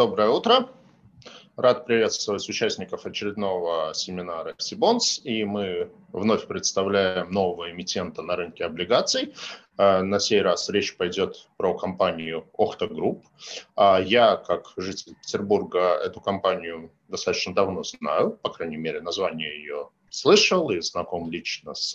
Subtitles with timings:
[0.00, 0.66] Доброе утро.
[1.56, 5.20] Рад приветствовать участников очередного семинара Cbonds.
[5.24, 9.34] И мы вновь представляем нового эмитента на рынке облигаций.
[9.76, 13.26] А, на сей раз речь пойдет про компанию Охта Групп.
[13.76, 20.70] Я, как житель Петербурга, эту компанию достаточно давно знаю, по крайней мере, название ее слышал
[20.70, 21.94] и знаком лично с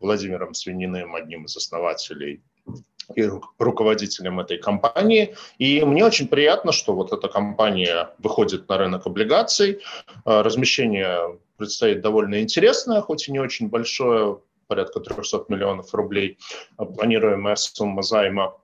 [0.00, 2.42] Владимиром Свининым, одним из основателей
[3.14, 3.28] и
[3.58, 5.34] руководителем этой компании.
[5.58, 9.80] И мне очень приятно, что вот эта компания выходит на рынок облигаций.
[10.24, 16.38] А, размещение предстоит довольно интересное, хоть и не очень большое, порядка 300 миллионов рублей,
[16.76, 18.54] планируемая сумма займа.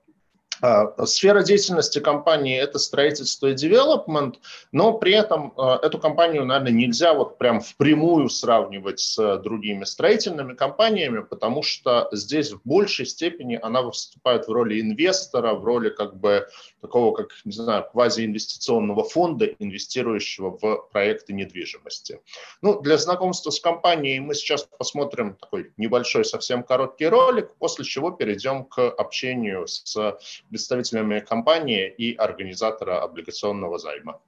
[0.61, 4.39] А, сфера деятельности компании– это строительство и девелопмент,
[4.71, 10.53] но при этом а, эту компанию, наверное, нельзя вот прям впрямую сравнивать с другими строительными
[10.53, 16.17] компаниями, потому что здесь в большей степени она выступает в роли инвестора, в роли как
[16.17, 16.47] бы
[16.81, 22.21] такого, как, не знаю, квазиинвестиционного фонда, инвестирующего в проекты недвижимости.
[22.61, 28.11] Ну, для знакомства с компанией мы сейчас посмотрим такой небольшой, совсем короткий ролик, после чего
[28.11, 30.17] перейдем к общению с
[30.49, 34.19] представителями компании и организатора облигационного займа.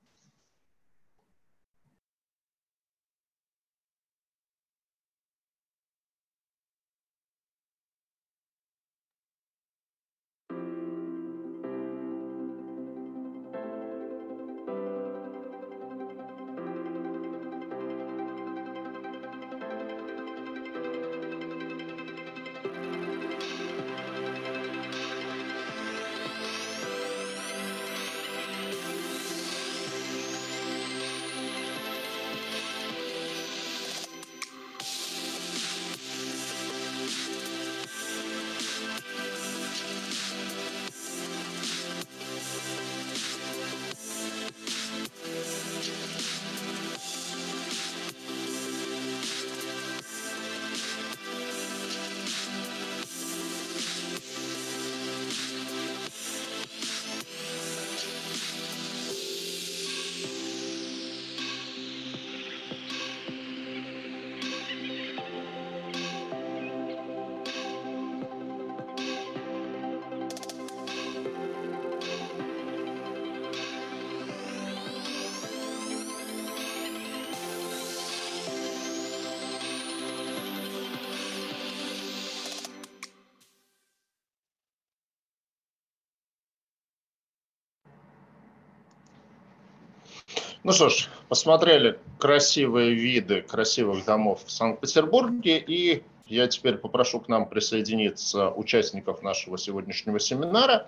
[90.63, 97.27] Ну что ж, посмотрели красивые виды красивых домов в Санкт-Петербурге, и я теперь попрошу к
[97.27, 100.87] нам присоединиться участников нашего сегодняшнего семинара.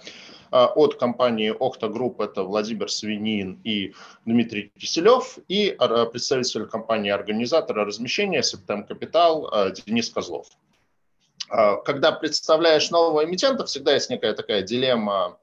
[0.51, 3.95] А, от компании Охта Групп это Владимир Свинин и
[4.25, 10.47] Дмитрий Киселев, и а, представитель компании-организатора размещения Септем Капитал а, Денис Козлов.
[11.85, 15.38] Когда представляешь нового эмитента, всегда есть некая такая дилемма,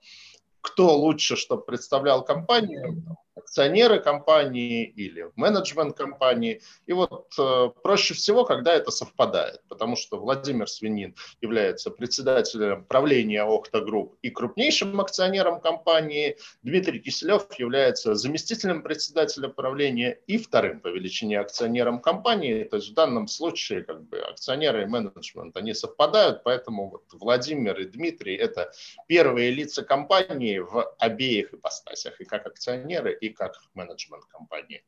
[0.61, 3.05] кто лучше, чтобы представлял компанию,
[3.41, 6.61] акционеры компании или менеджмент компании.
[6.87, 13.43] И вот э, проще всего, когда это совпадает, потому что Владимир Свинин является председателем правления
[13.43, 20.89] Охта Групп и крупнейшим акционером компании, Дмитрий Киселев является заместителем председателя правления и вторым по
[20.89, 22.65] величине акционером компании.
[22.65, 27.79] То есть в данном случае как бы акционеры и менеджмент, они совпадают, поэтому вот Владимир
[27.81, 28.73] и Дмитрий– это
[29.07, 34.85] первые лица компании в обеих ипостасях, и как акционеры, и как менеджмент компании.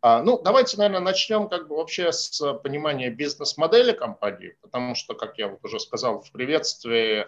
[0.00, 5.38] А, ну, давайте, наверное, начнем как бы вообще с понимания бизнес-модели компании, потому что, как
[5.38, 7.26] я вот уже сказал в приветствии,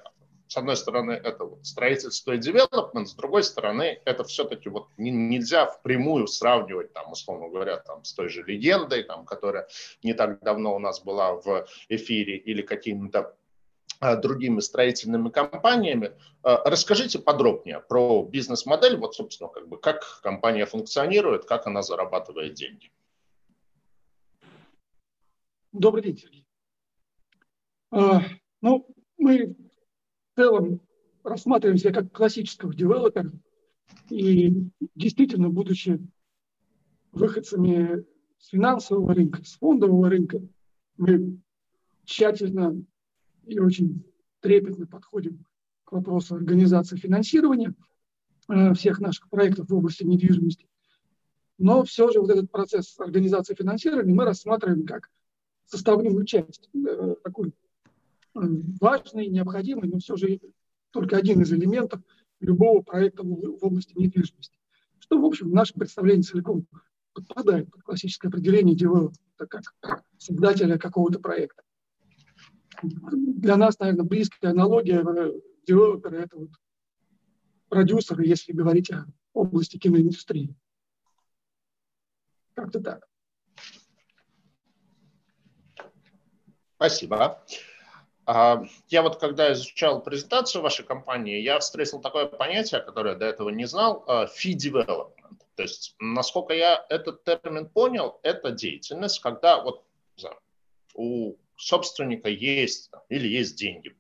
[0.49, 5.11] с одной стороны, это вот строительство и девелопмент, с другой стороны, это все-таки вот не,
[5.11, 9.69] нельзя впрямую сравнивать, там, условно говоря, там, с той же легендой, там, которая
[10.03, 13.48] не так давно у нас была в эфире, или какими-то Э,
[14.01, 16.13] другими строительными компаниями.
[16.45, 22.55] Э, расскажите подробнее про бизнес-модель, вот, собственно, как, бы, как компания функционирует, как она зарабатывает
[22.55, 22.91] деньги.
[25.73, 26.47] Добрый день, Сергей.
[27.91, 28.23] А,
[28.61, 28.87] ну,
[29.17, 30.81] мы в целом
[31.25, 33.33] рассматриваем себя как классического девелопера,
[34.11, 34.53] и
[34.95, 35.99] действительно, будучи
[37.13, 38.05] выходцами
[38.39, 40.41] с финансового рынка, с фондового рынка,
[40.97, 41.39] мы
[42.05, 42.83] тщательно
[43.49, 44.05] и очень
[44.41, 45.45] трепетно подходим
[45.85, 47.75] к вопросу организации финансирования
[48.49, 50.69] э, всех наших проектов в области недвижимости.
[51.57, 55.11] Но все же вот этот процесс организации финансирования мы рассматриваем как
[55.65, 58.41] составную часть, э, такой э,
[58.81, 60.41] важный, необходимый, но все же
[60.91, 62.01] только один из элементов
[62.41, 64.57] любого проекта в области недвижимости.
[65.01, 66.67] что, в общем, в нашем представлении целиком
[67.15, 71.63] подпадает под классическое определение девелопмента как создателя какого-то проекта.
[72.83, 75.33] Для нас, наверное, близкая аналогия э,
[75.67, 76.51] девелопера– это вот
[77.69, 80.55] продюсеры, если говорить о области киноиндустрии.
[82.55, 83.09] Как-то так.
[86.77, 87.45] Спасибо.
[88.25, 93.49] А, я вот когда изучал презентацию вашей компании, я встретил такое понятие, которое до этого
[93.49, 95.41] не знал, а, fee development.
[95.57, 99.85] То есть, насколько я этот термин понял, это деятельность, когда вот
[100.95, 103.95] у собственника есть или есть деньги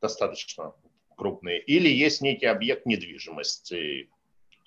[0.00, 0.72] достаточно
[1.16, 4.08] крупные, или есть некий объект недвижимости,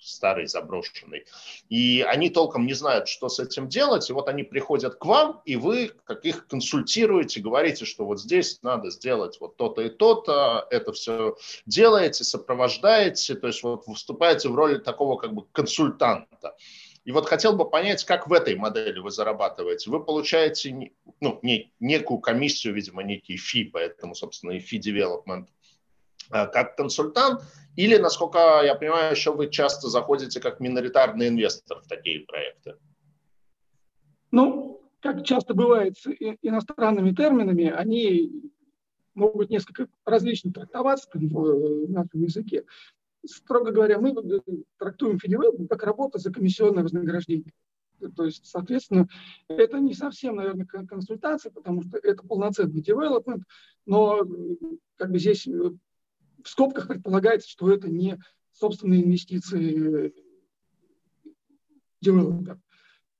[0.00, 1.24] старый, заброшенный.
[1.68, 4.08] И они толком не знают, что с этим делать.
[4.08, 8.60] И вот они приходят к вам, и вы как их консультируете, говорите, что вот здесь
[8.62, 11.36] надо сделать вот то-то и то-то, это все
[11.66, 16.56] делаете, сопровождаете, то есть вот выступаете в роли такого как бы консультанта.
[17.08, 19.90] И вот хотел бы понять, как в этой модели вы зарабатываете.
[19.90, 25.46] Вы получаете ну, не, некую комиссию, видимо, некий фи, поэтому, собственно, и фи development
[26.30, 27.42] Э, как консультант,
[27.76, 32.76] или, насколько я понимаю, еще вы часто заходите как миноритарный инвестор в такие проекты?
[34.30, 36.06] Ну, как часто бывает с
[36.42, 38.52] иностранными терминами, они
[39.14, 42.64] могут несколько различно трактоваться в нашем языке.
[43.26, 44.14] Строго говоря, мы
[44.78, 47.52] трактуем fee-develop как работа за комиссионное вознаграждение.
[48.16, 49.08] То есть, соответственно,
[49.48, 53.42] это не совсем, наверное, консультация, потому что это полноценный девелопмент,
[53.86, 54.20] но
[54.96, 55.78] как бы здесь в
[56.44, 58.18] скобках предполагается, что это не
[58.52, 60.14] собственные инвестиции
[62.00, 62.60] девелопера.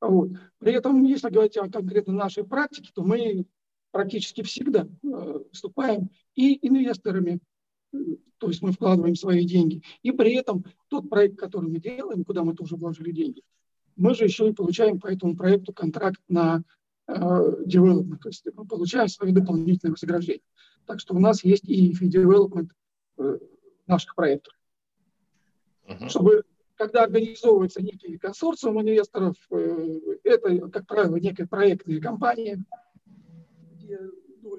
[0.01, 0.31] Вот.
[0.59, 3.47] При этом, если говорить о конкретно нашей практике, то мы
[3.91, 5.07] практически всегда э,
[5.51, 7.41] выступаем и инвесторами,
[8.39, 12.45] то есть мы вкладываем свои деньги, и при этом тот проект, который мы делаем, куда
[12.45, 13.43] мы тоже вложили деньги,
[13.97, 16.63] мы же еще и получаем по этому проекту контракт на
[17.09, 20.43] э, development, то есть мы получаем свои дополнительные вознаграждения.
[20.87, 22.69] Так что у нас есть и development
[23.19, 23.39] Э,
[23.87, 24.53] наших проектов.
[25.87, 26.09] Uh-huh.
[26.11, 26.43] Чтобы,
[26.77, 32.63] когда организовывается некий консорциум инвесторов, э, это, как правило, некая проектная компания,
[33.73, 33.99] где
[34.43, 34.59] ну,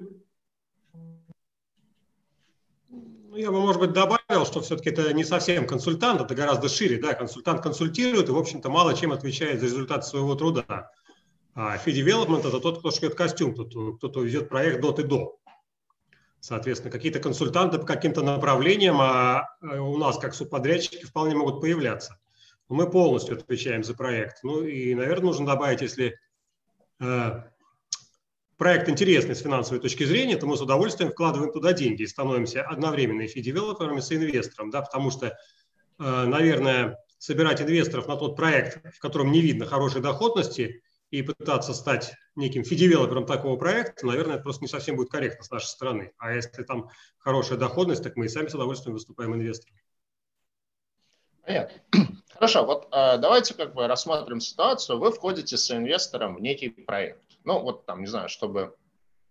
[3.32, 7.00] я бы, может быть, добавил, что все-таки это не совсем консультант, это гораздо шире.
[7.00, 7.14] Да?
[7.14, 10.90] Консультант консультирует и, в общем-то, мало чем отвечает за результат своего труда.
[11.54, 15.38] А development– это тот, кто шьет костюм, кто-то, кто ведет проект до и до.
[16.40, 22.18] Соответственно, какие-то консультанты по каким-то направлениям, а э, у нас, как субподрядчики, вполне могут появляться.
[22.68, 24.42] Но мы полностью отвечаем за проект.
[24.42, 26.18] Ну и, наверное, нужно добавить, если
[27.00, 27.42] э,
[28.60, 32.60] проект интересный с финансовой точки зрения, то мы с удовольствием вкладываем туда деньги и становимся
[32.60, 35.32] одновременно и фи-девелоперами, с инвестором, да, потому что, э,
[35.98, 42.12] наверное, собирать инвесторов на тот проект, в котором не видно хорошей доходности, и пытаться стать
[42.36, 46.12] неким фидевелопером такого проекта, наверное, это просто не совсем будет корректно с нашей стороны.
[46.18, 49.74] А если там хорошая доходность, так мы и сами с удовольствием выступаем инвестором.
[51.46, 51.80] Понятно.
[52.34, 54.98] Хорошо, вот э, давайте как бы рассмотрим ситуацию.
[54.98, 57.29] Вы входите с инвестором в некий проект.
[57.44, 58.74] Ну, вот там, не знаю, чтобы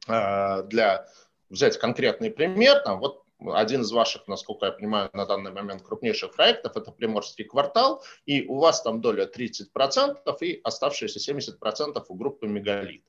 [0.08, 1.08] э, для
[1.50, 3.24] взять конкретный пример, там, вот
[3.54, 8.46] один из ваших, насколько я понимаю, на данный момент крупнейших проектов– это Приморский квартал, и
[8.46, 13.04] у вас там доля 30% и оставшиеся 70% у группы Мегалит.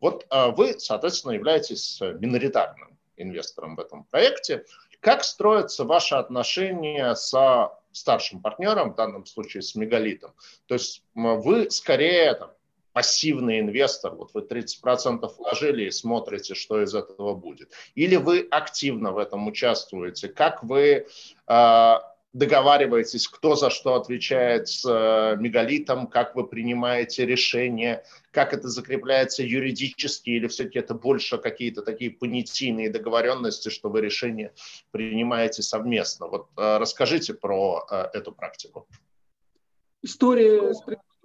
[0.00, 4.64] Вот а, вы, соответственно, являетесь миноритарным инвестором в этом проекте.
[5.00, 10.32] Как строятся ваши отношения со старшим партнером, в данном случае с Мегалитом?
[10.66, 12.50] То есть вы скорее там,
[12.94, 17.72] пассивный инвестор, вот вы 30% вложили и смотрите, что из этого будет.
[17.96, 21.06] Или вы активно в этом участвуете, как вы
[21.48, 21.94] э,
[22.34, 29.42] договариваетесь, кто за что отвечает с э, мегалитом, как вы принимаете решения, как это закрепляется
[29.42, 34.52] юридически, или все-таки это больше какие-то такие понятийные договоренности, что вы решения
[34.92, 36.28] принимаете совместно.
[36.28, 38.86] Вот э, расскажите про э, эту практику.
[40.02, 40.80] История с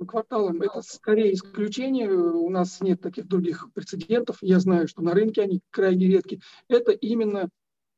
[0.06, 2.10] кварталам это скорее исключение.
[2.10, 4.38] У нас нет таких других прецедентов.
[4.42, 6.42] Я знаю, что на рынке они крайне редки.
[6.68, 7.50] Это именно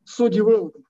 [0.05, 0.85] со-девелопмент.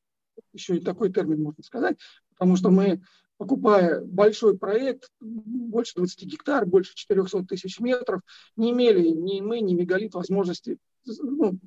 [0.53, 1.98] Еще и такой термин можно сказать.
[2.34, 3.01] Потому что мы,
[3.38, 8.22] покупая большой проект, больше 20 гектар, больше 400 тысяч метров,
[8.56, 11.60] не имели ни мы, ни Мегалит возможности ну,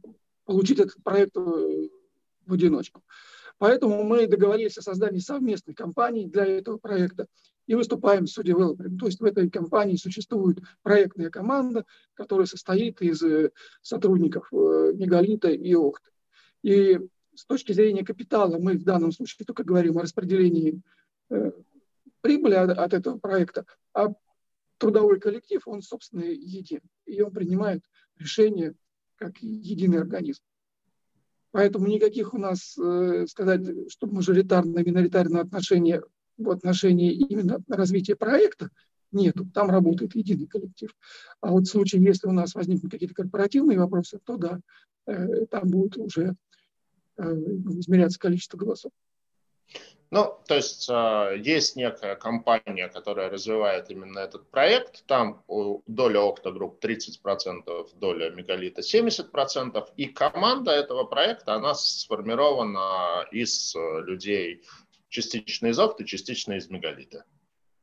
[0.44, 3.02] получить этот проект в одиночку.
[3.58, 7.26] Поэтому мы договорились о создании совместной компании для этого проекта
[7.66, 8.98] и выступаем с девелопером.
[8.98, 13.50] То есть в этой компании существует проектная команда, которая состоит из э,
[13.82, 16.10] сотрудников э, Мегалита и Охты.
[16.62, 17.00] И
[17.34, 20.80] с точки зрения капитала мы в данном случае только говорим о распределении
[21.30, 21.52] э,
[22.20, 24.14] прибыли от, этого проекта, а
[24.78, 26.80] трудовой коллектив, он, собственно, един.
[27.06, 27.82] И он принимает
[28.18, 28.74] решения
[29.16, 30.42] как единый организм.
[31.50, 32.76] Поэтому никаких у нас,
[33.28, 36.02] сказать, что мажоритарное, миноритарное отношение
[36.36, 38.70] в отношении именно развития проекта
[39.14, 39.46] нету.
[39.54, 40.90] Там работает единый коллектив.
[41.40, 44.60] А вот в случае, если у нас возникнут какие-то корпоративные вопросы, то да,
[45.06, 46.34] э, там будет уже
[47.16, 48.92] э, измеряться количество голосов.
[50.10, 55.04] Ну, то есть э, есть некая компания, которая развивает именно этот проект.
[55.06, 55.42] Там
[55.86, 59.84] доля Octogroup 30%, доля Мегалита 70%.
[59.96, 64.62] И команда этого проекта, она сформирована из людей
[65.14, 67.24] частично из Окта, частично из Мегалита.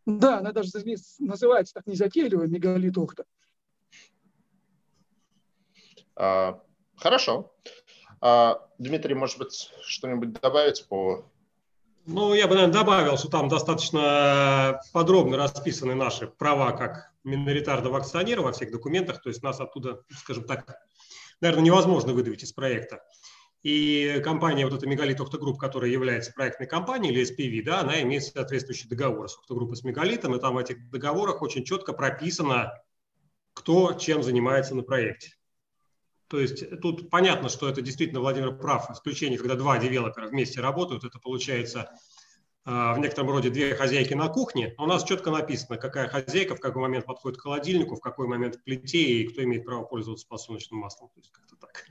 [0.06, 0.70] Да, она даже
[1.20, 3.24] называется так незатейливо Мегалит Окта.
[6.16, 6.62] А,
[6.98, 7.56] хорошо.
[8.20, 11.26] А, Дмитрий, может быть, что-нибудь добавить по
[12.08, 18.42] ну, я бы, наверное, добавил, что там достаточно подробно расписаны наши права как миноритарного акционера
[18.42, 20.80] во всех документах, то есть нас оттуда, скажем так,
[21.42, 23.04] наверное, невозможно выдавить из проекта.
[23.63, 28.24] И компания, вот эта Мегалит Октогрупп, которая является проектной компанией или SPV, да, она имеет
[28.24, 32.74] соответствующий договор с Октогруппой с Мегалитом, и там в этих договорах очень четко прописано,
[33.53, 35.36] кто чем занимается на проекте.
[36.27, 38.89] То есть тут понятно, что это действительно Владимир прав.
[38.89, 41.91] Исключение, когда два девелопера вместе работают, это получается
[42.63, 44.74] а, в некотором роде две хозяйки на кухне.
[44.77, 48.58] У нас четко написано, какая хозяйка в какой момент подходит к холодильнику, в какой момент
[48.58, 51.10] к плите и кто имеет право пользоваться подсолнечным маслом.
[51.10, 51.86] То есть как-то так.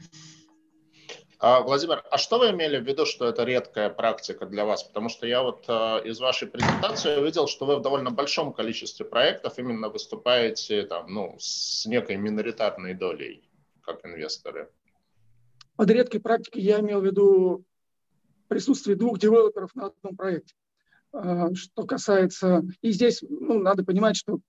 [1.43, 4.83] А, Владимир, а что вы имели в виду, что это редкая практика для вас?
[4.83, 9.07] Потому что я вот э, из вашей презентации увидел, что вы в довольно большом количестве
[9.07, 13.49] проектов именно выступаете там, ну, с некой миноритарной долей
[13.81, 14.71] как инвесторы?
[15.77, 17.65] Под редкой практикой я имел в виду
[18.49, 20.55] присутствие двух девелоперов на одном проекте.
[21.15, 22.65] А, что касается...
[22.83, 24.41] И здесь ну, надо понимать, что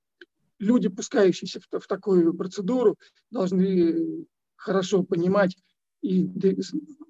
[0.60, 2.98] люди, пускающиеся в, в такую процедуру,
[3.30, 4.26] должны
[4.58, 5.56] хорошо понимать
[6.02, 6.30] и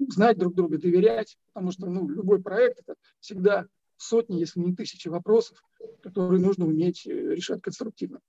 [0.09, 3.67] знать друг друга, доверять, потому что ну, любой проект– это всегда
[3.97, 5.63] сотни, если не тысячи вопросов,
[6.01, 8.19] которые нужно уметь э, решать конструктивно.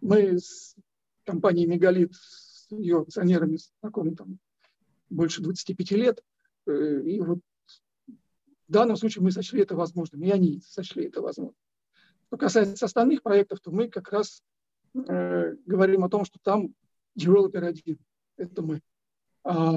[0.00, 0.76] Мы с
[1.24, 2.12] компанией «Мегалит»,
[2.70, 4.38] ее акционерами знакомы там
[5.08, 6.22] больше 25 лет.
[6.66, 7.40] Э, и вот
[8.68, 11.56] в данном случае мы сочли это возможным, и они сочли это возможным.
[12.28, 14.42] Что касается остальных проектов, то мы как раз
[14.94, 16.72] э, говорим о том, что там
[17.16, 17.98] девелопер один,
[18.36, 18.80] это мы.
[19.44, 19.72] А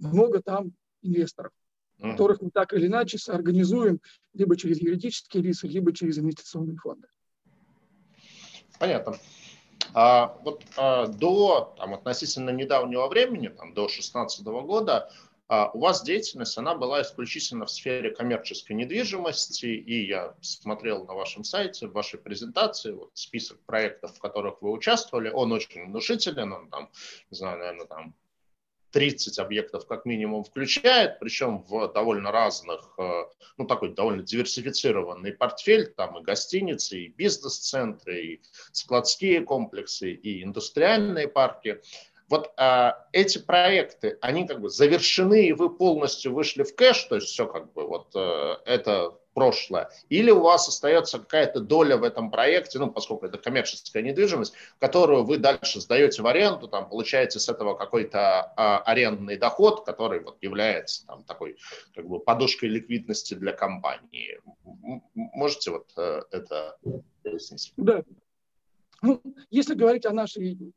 [0.00, 1.52] много там инвесторов,
[1.98, 2.12] mm.
[2.12, 4.00] которых мы так или иначе организуем
[4.34, 7.08] либо через юридические лица, либо через инвестиционные фонды.
[8.78, 9.16] Понятно.
[9.92, 15.10] А, вот а, до там, относительно недавнего времени, там, до 2016 года,
[15.48, 21.14] а, у вас деятельность, она была исключительно в сфере коммерческой недвижимости, и я смотрел на
[21.14, 26.52] вашем сайте, в вашей презентации, вот список проектов, в которых вы участвовали, он очень внушителен,
[26.52, 26.88] он там,
[27.32, 28.14] не знаю, наверное, там
[28.92, 33.24] 30 объектов как минимум включает, причем в довольно разных, э,
[33.56, 38.42] ну такой довольно диверсифицированный портфель, там и гостиницы, и бизнес-центры, и
[38.72, 41.80] складские комплексы, и индустриальные парки.
[42.28, 47.16] Вот а, эти проекты, они как бы завершены, и вы полностью вышли в кэш, то
[47.16, 52.02] есть все как бы вот а, это прошлое, или у вас остается какая-то доля в
[52.02, 57.38] этом проекте, ну, поскольку это коммерческая недвижимость, которую вы дальше сдаете в аренду, там, получаете
[57.38, 61.56] с этого какой-то а, арендный доход, который вот является там такой
[61.94, 64.40] как бы подушкой ликвидности для компании.
[65.14, 66.76] Можете вот э, это
[67.22, 67.72] пояснить?
[67.76, 68.02] Да.
[69.02, 70.74] Ну, если говорить о нашей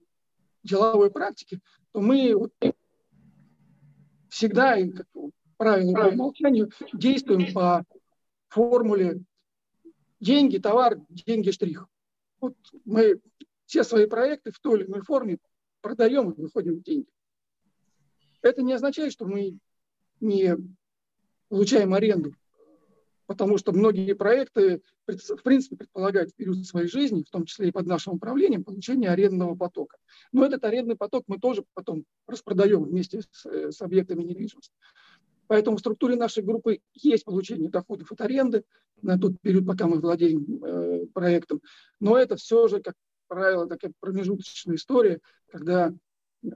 [0.64, 1.60] деловой практике,
[1.92, 2.50] то мы
[4.30, 5.08] всегда, как
[5.58, 7.86] правило, по умолчанию, действуем по
[8.54, 9.22] формуле
[10.20, 11.88] деньги, товар, деньги, штрих.
[12.40, 12.56] Вот
[12.86, 13.20] мы
[13.66, 15.40] все свои проекты в той или иной форме
[15.82, 17.10] продаем и выходим в деньги.
[18.42, 19.58] Это не означает, что мы
[20.20, 20.56] не
[21.50, 22.36] получаем аренду,
[23.26, 27.72] потому что многие проекты, в принципе, предполагают в период своей жизни, в том числе и
[27.72, 29.98] под нашим управлением, получение арендного потока.
[30.32, 34.76] Но этот арендный поток мы тоже потом распродаем вместе с, с объектами недвижимости.
[35.54, 38.64] Поэтому в структуре нашей группы есть получение доходов от аренды
[39.04, 41.62] на тот период, пока мы владеем э, проектом.
[42.00, 42.96] Но это все же, как
[43.28, 45.20] правило, такая промежуточная история,
[45.52, 45.94] когда
[46.44, 46.48] э,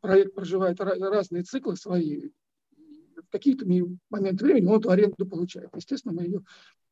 [0.00, 2.30] проект проживает разные циклы свои.
[3.18, 3.64] В какие-то
[4.10, 5.70] моменты времени он эту аренду получает.
[5.76, 6.40] Естественно, мы ее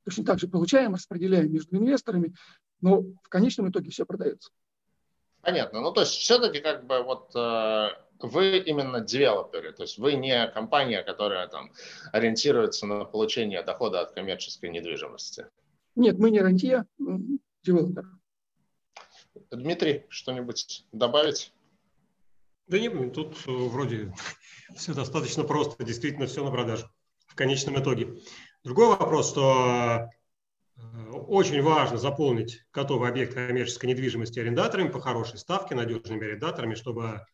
[0.04, 2.36] точно так же получаем, распределяем между инвесторами,
[2.80, 4.52] но в конечном итоге все продается.
[5.40, 5.80] Понятно.
[5.80, 7.88] Ну, то есть все-таки как бы вот э,
[8.26, 11.73] вы именно девелоперы, то есть вы не компания, которая там
[12.12, 15.47] ориентируется на получение дохода от коммерческой недвижимости.
[15.95, 16.87] Нет, мы не рантье,
[17.62, 18.07] девелопер.
[19.50, 21.52] Дмитрий, что-нибудь добавить?
[22.66, 24.12] Да нет, тут э, вроде
[24.76, 26.88] все достаточно просто, действительно все на продажу
[27.26, 28.16] в конечном итоге.
[28.62, 30.09] Другой вопрос, что
[30.76, 37.26] э, очень важно заполнить готовый объект коммерческой недвижимости арендаторами по хорошей ставке, надежными арендаторами, чтобы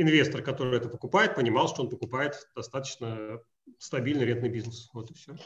[0.00, 3.40] инвестор, который это покупает, понимал, что он покупает достаточно
[3.78, 4.90] стабильный рентный бизнес.
[4.92, 5.36] Вот и все.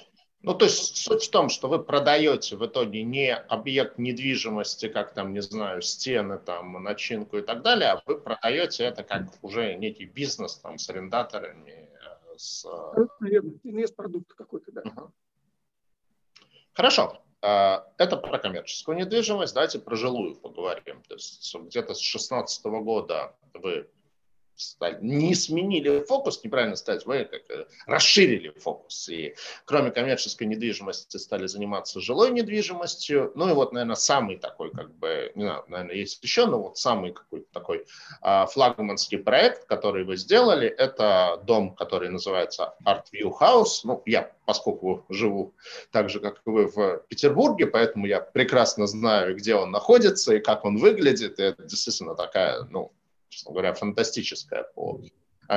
[0.43, 5.13] Ну, то есть суть в том, что вы продаете в итоге не объект недвижимости, как
[5.13, 9.75] там, не знаю, стены, там, начинку и так далее, а вы продаете это как уже
[9.75, 11.91] некий бизнес там с арендаторами.
[12.03, 12.67] Э, с...
[13.21, 14.81] Наверное, инвест-продукт какой-то, да.
[14.81, 15.13] Угу.
[16.73, 17.23] Хорошо.
[17.43, 19.53] Э, это про коммерческую недвижимость.
[19.53, 21.03] Давайте про жилую поговорим.
[21.07, 23.91] То есть где-то с 2016 года вы
[25.01, 29.09] не сменили фокус, неправильно сказать, вы как э, расширили фокус.
[29.09, 33.33] И кроме коммерческой недвижимости стали заниматься жилой недвижимостью.
[33.35, 36.79] Ну и вот, наверное, самый такой, как бы, не знаю, наверное, есть еще, но вот
[36.79, 37.87] самый какой-то такой
[38.21, 43.81] а, флагманский проект, который вы сделали, это дом, который называется Art View House.
[43.85, 45.55] Ну, я, поскольку живу
[45.91, 50.65] так же, как вы в Петербурге, поэтому я прекрасно знаю, где он находится и как
[50.65, 51.39] он выглядит.
[51.39, 52.93] И это действительно такая, ну,
[53.31, 55.01] честно говоря, фантастическая по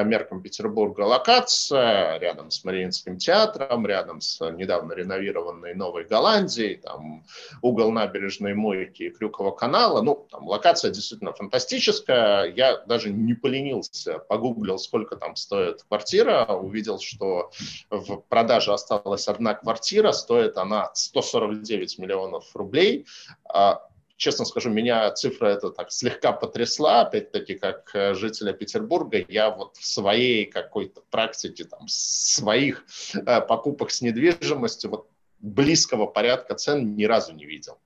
[0.02, 7.24] меркам Петербурга локация, рядом с Мариинским театром, рядом с недавно реновированной Новой Голландией, там
[7.62, 10.02] угол набережной Мойки и Крюкова канала.
[10.02, 12.46] Ну, там локация действительно фантастическая.
[12.46, 17.52] Я даже не поленился, погуглил, сколько там стоит квартира, увидел, что
[17.92, 23.06] в продаже осталась одна квартира, стоит она 149 миллионов рублей
[23.46, 23.84] а
[24.18, 29.78] честно скажу, меня цифра эта так слегка потрясла, опять-таки, как э, жителя Петербурга, я вот
[29.78, 37.04] в своей какой-то практике, там, своих э, покупок с недвижимостью, вот близкого порядка цен ни
[37.04, 37.80] разу не видел.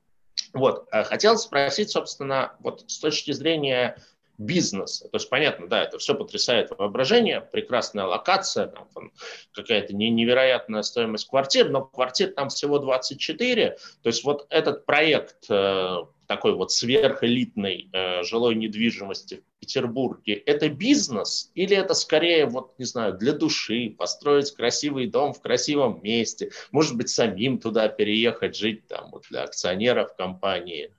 [0.53, 3.97] Вот, э, хотел спросить, собственно, вот с точки зрения
[4.37, 5.09] бизнеса.
[5.09, 9.11] То есть, понятно, да, это все потрясает воображение, прекрасная локация, там, там
[9.53, 13.77] какая-то невероятная стоимость квартир, но квартир там всего 24.
[14.01, 20.69] То есть вот этот проект э, такой вот сверхэлитной э, жилой недвижимости в Петербурге, это
[20.69, 26.51] бизнес или это скорее, вот не знаю, для души, построить красивый дом в красивом месте,
[26.71, 30.93] может быть, самим туда переехать, жить там вот для акционеров компании?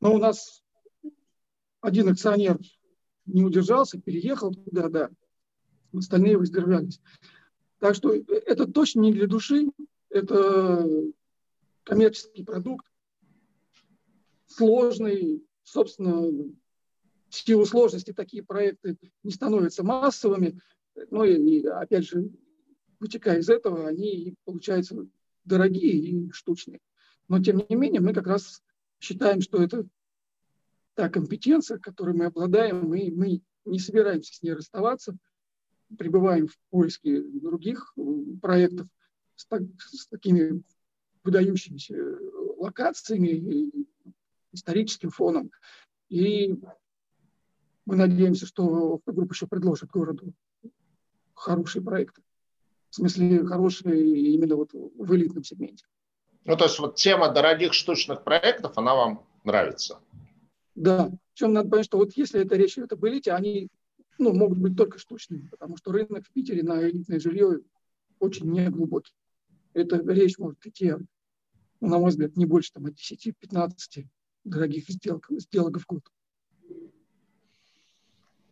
[0.00, 0.61] Ну, у нас
[1.82, 2.58] один акционер
[3.26, 5.10] не удержался, переехал туда, да,
[5.92, 7.00] остальные воздержались.
[7.78, 9.70] Так что это точно не для души,
[10.08, 10.88] это
[11.82, 12.86] коммерческий продукт,
[14.46, 16.22] сложный, собственно,
[17.28, 20.60] в силу сложности такие проекты не становятся массовыми,
[21.10, 22.30] но и, опять же,
[23.00, 25.06] вытекая из этого, они получаются
[25.44, 26.78] дорогие и штучные.
[27.28, 28.62] Но, тем не менее, мы как раз
[29.00, 29.86] считаем, что это
[30.94, 35.16] та компетенция, которой мы обладаем, мы, мы не собираемся с ней расставаться,
[35.98, 38.02] пребываем в поиске других э,
[38.40, 38.88] проектов
[39.36, 40.62] с, так, с такими
[41.24, 41.94] выдающимися
[42.58, 43.88] локациями и
[44.52, 45.50] историческим фоном.
[46.08, 46.58] И
[47.86, 50.32] мы надеемся, что группа еще предложит городу
[51.34, 52.22] хорошие проекты.
[52.90, 55.86] В смысле, хорошие именно вот в элитном сегменте.
[56.44, 60.00] Ну, то есть вот тема дорогих штучных проектов, она вам нравится?
[60.74, 63.68] Да, причем надо понять, что вот если это речь идет об элите, они
[64.18, 67.60] ну, могут быть только штучными, потому что рынок в Питере на элитное жилье
[68.18, 69.14] очень неглубокий.
[69.74, 70.92] Это речь может идти,
[71.80, 74.06] ну, на мой взгляд, не больше там, от 10-15
[74.44, 76.04] дорогих сделок, сделок в год.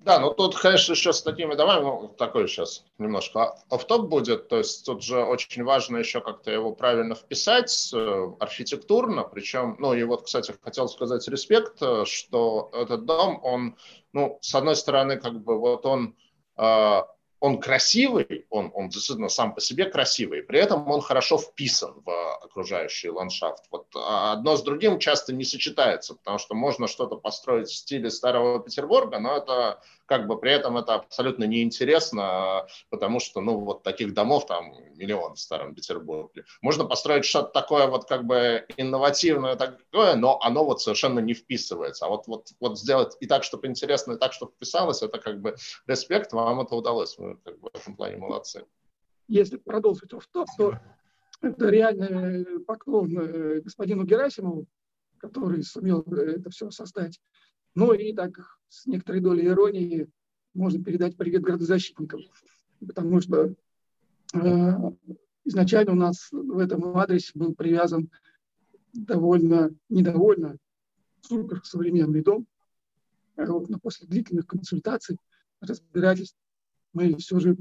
[0.03, 4.57] Да, ну тут, конечно, еще с такими домами, ну, такой сейчас немножко автоп будет, то
[4.57, 10.03] есть тут же очень важно еще как-то его правильно вписать э, архитектурно, причем, ну и
[10.05, 13.77] вот, кстати, хотел сказать респект, э, что этот дом, он,
[14.15, 16.17] ну, с одной стороны, как бы вот он
[16.57, 17.03] э,
[17.41, 22.37] он красивый, он, он действительно сам по себе красивый, при этом он хорошо вписан в
[22.37, 23.65] окружающий ландшафт.
[23.71, 28.11] Вот а одно с другим часто не сочетается, потому что можно что-то построить в стиле
[28.11, 33.85] Старого Петербурга, но это как бы при этом это абсолютно неинтересно, потому что, ну, вот
[33.85, 36.45] таких домов там миллион в Старом Петербурге.
[36.63, 42.07] Можно построить что-то такое вот как бы инновативное такое, но оно вот совершенно не вписывается.
[42.07, 45.41] А вот, вот, вот сделать и так, чтобы интересно, и так, чтобы вписалось, это как
[45.41, 45.55] бы
[45.87, 47.17] респект, вам это удалось.
[47.17, 48.65] Вы как бы в этом плане молодцы.
[49.29, 50.75] Если продолжить в то, то
[51.41, 54.67] это реально поклон э, господину Герасимову,
[55.19, 57.21] который сумел это все создать.
[57.75, 60.09] Ну и так с некоторой долей иронии
[60.55, 62.21] можно передать привет градозащитникам,
[62.87, 63.55] потому что
[64.35, 64.73] э,
[65.45, 68.11] изначально у нас в этом адресе был привязан
[68.93, 70.57] довольно, недовольно
[71.21, 72.47] супер современный дом.
[73.37, 75.17] Вот, но после длительных консультаций,
[75.61, 76.37] разбирательств,
[76.93, 77.57] мы все же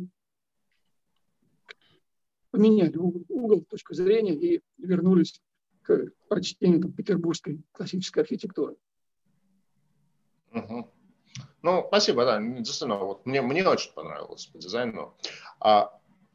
[2.52, 5.40] поменяли угол, точку зрения и вернулись
[5.84, 8.76] к прочтению там, петербургской классической архитектуры.
[10.54, 10.90] Угу.
[11.62, 15.14] Ну, спасибо, да, действительно, вот мне, мне очень понравилось по дизайну.
[15.60, 15.92] А,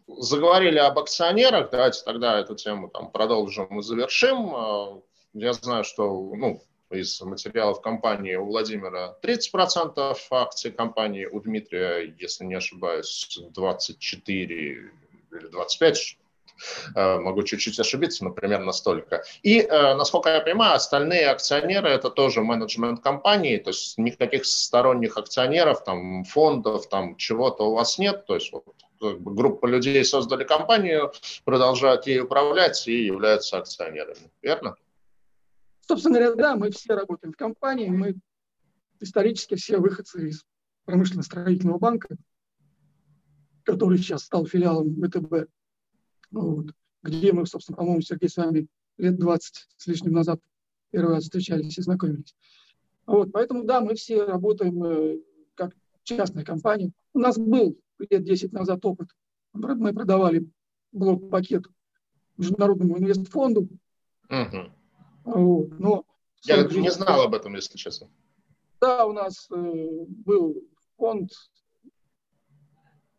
[0.06, 4.54] заговорили об акционерах, давайте тогда эту тему там продолжим и завершим.
[4.54, 5.00] А,
[5.32, 12.44] я знаю, что ну, из материалов компании у Владимира 30% акций компании, у Дмитрия, если
[12.44, 16.23] не ошибаюсь, 24 или 25, э,
[16.94, 19.24] могу чуть-чуть ошибиться, но примерно столько.
[19.42, 25.16] И, э, насколько я понимаю, остальные акционеры– это тоже менеджмент компании, то есть никаких сторонних
[25.16, 28.64] акционеров, там, фондов, там, чего-то у вас нет, то есть вот,
[29.00, 31.12] группа людей создали компанию,
[31.44, 34.76] продолжают ей управлять и являются акционерами, верно?
[35.86, 38.16] Собственно говоря, да, мы все работаем в компании, мы
[39.00, 40.44] исторически все выходцы из
[40.86, 42.16] промышленно-строительного банка,
[43.64, 45.50] который сейчас стал филиалом ВТБ,
[46.30, 46.66] вот,
[47.02, 48.66] где мы, собственно, по-моему, Сергей с вами
[48.98, 50.40] лет 20 с лишним назад
[50.90, 52.34] первый раз встречались и знакомились.
[53.06, 55.18] Вот, поэтому, да, мы все работаем э,
[55.54, 55.72] как
[56.04, 56.92] частная компания.
[57.12, 59.08] У нас был лет 10 назад опыт.
[59.52, 60.48] Мы продавали
[60.92, 61.64] блок-пакет
[62.36, 63.68] Международному инвестфонду.
[64.30, 64.72] Угу.
[65.24, 66.04] Вот, но
[66.44, 68.08] Я не знал об этом, если честно.
[68.80, 70.62] Да, у нас э, был
[70.96, 71.30] фонд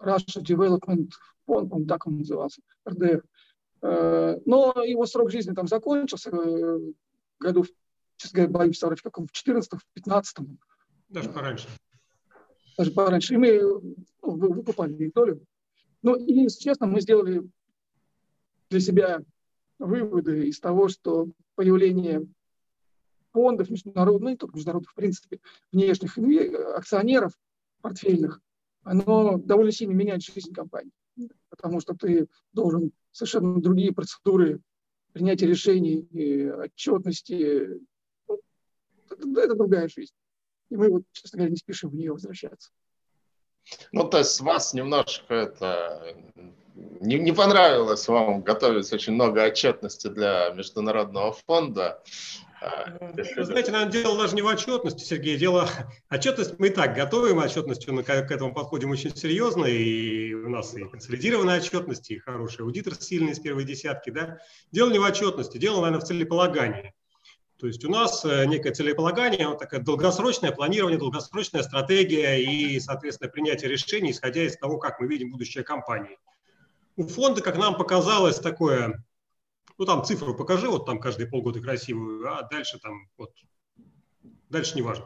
[0.05, 1.09] Russia Development
[1.47, 3.23] Fund, он так он назывался, РДФ.
[3.81, 6.79] Э, но его срок жизни там закончился э,
[7.39, 7.65] году,
[8.17, 10.37] честно говоря, боюсь соврать, в каком, в 14 в 15
[11.09, 11.67] Даже пораньше.
[12.77, 13.33] Даже пораньше.
[13.33, 13.81] И мы ну,
[14.21, 15.45] выкупали их долю.
[16.01, 17.43] Ну, и, если честно, мы сделали
[18.69, 19.21] для себя
[19.79, 22.27] выводы из того, что появление
[23.33, 25.39] фондов международных, ну не только международных, в принципе,
[25.71, 26.17] внешних
[26.75, 27.33] акционеров
[27.81, 28.41] портфельных,
[28.85, 30.93] оно довольно сильно меняет жизнь компании,
[31.49, 34.61] потому что ты должен совершенно другие процедуры
[35.11, 37.81] принятия решений, отчетности.
[38.27, 40.13] Ну, это, другая жизнь.
[40.69, 42.71] И мы, вот, честно говоря, не спешим в нее возвращаться.
[43.91, 46.15] Ну, то есть вас немножко это
[46.75, 52.03] не, не понравилось вам готовить очень много отчетности для Международного фонда.
[52.65, 55.37] А, Вы знаете, наверное, дело даже не в отчетности, Сергей.
[55.37, 55.69] Дело
[56.09, 60.73] отчетность мы и так готовим, отчетностью мы к этому подходим очень серьезно, и у нас
[60.73, 64.09] и консолидированная отчетность, и хороший аудитор сильный из первой десятки.
[64.09, 64.39] Да?
[64.71, 66.93] Дело не в отчетности, дело, наверное, в целеполагании.
[67.59, 73.29] То есть у нас э, некое целеполагание, вот такое долгосрочное планирование, долгосрочная стратегия и, соответственно,
[73.29, 76.17] принятие решений, исходя из того, как мы видим будущее компании.
[76.97, 79.03] У фонда, как нам показалось, такое,
[79.77, 83.33] ну там цифру покажи, вот там каждые полгода красивую, а дальше там вот,
[84.49, 85.05] дальше не важно.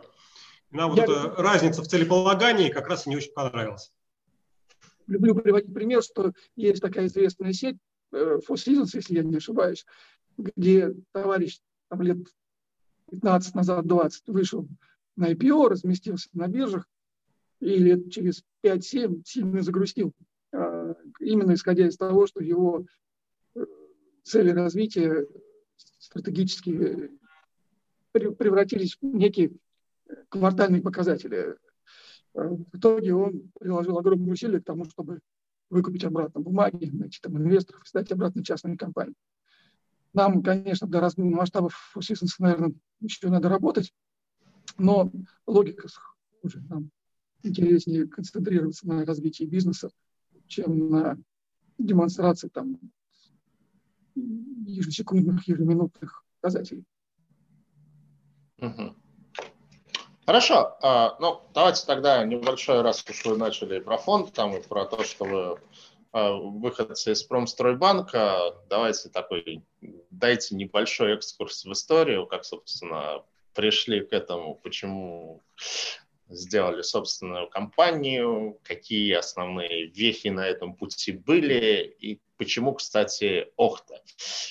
[0.72, 1.04] Нам вот Я...
[1.04, 3.92] эта разница в целеполагании как раз не очень понравилась.
[5.08, 7.78] Люблю приводить пример, что есть такая известная сеть,
[8.12, 9.86] э, Seasons, если я не ошибаюсь,
[10.38, 12.18] где товарищ там, лет
[13.10, 14.68] 15 назад, 20, вышел
[15.16, 16.88] на IPO, разместился на биржах,
[17.60, 20.14] и лет через 5-7 сильно загрустил.
[20.54, 22.86] А, именно исходя из того, что его
[24.24, 25.28] цели развития
[25.98, 27.12] стратегически
[28.12, 29.52] превратились в некие
[30.30, 31.56] квартальные показатели.
[32.34, 35.20] А, в итоге он приложил огромные усилия к тому, чтобы
[35.70, 39.16] выкупить обратно бумаги, найти там инвесторов стать обратно частной компанией.
[40.14, 43.94] Нам, конечно, до разных масштабов Systems, наверное, еще надо работать,
[44.78, 45.12] но
[45.46, 45.88] логика
[46.42, 46.90] уже нам
[47.44, 49.92] интереснее концентрироваться на развитии бизнеса,
[50.48, 51.18] чем на
[51.78, 52.80] демонстрации там
[54.66, 56.86] ежесекундных, ежеминутных показателей.
[60.26, 60.78] Хорошо.
[60.84, 65.04] А, ну, давайте тогда небольшой раз, уж вы начали про фонд там и про то,
[65.04, 65.60] что вы
[66.12, 69.64] а, выходцы из Промстройбанка, давайте такой,
[70.12, 73.24] дайте небольшой экскурс в историю, как, собственно,
[73.56, 75.42] пришли к этому, почему
[76.30, 84.02] сделали собственную компанию, какие основные вехи на этом пути были и почему, кстати, Охта.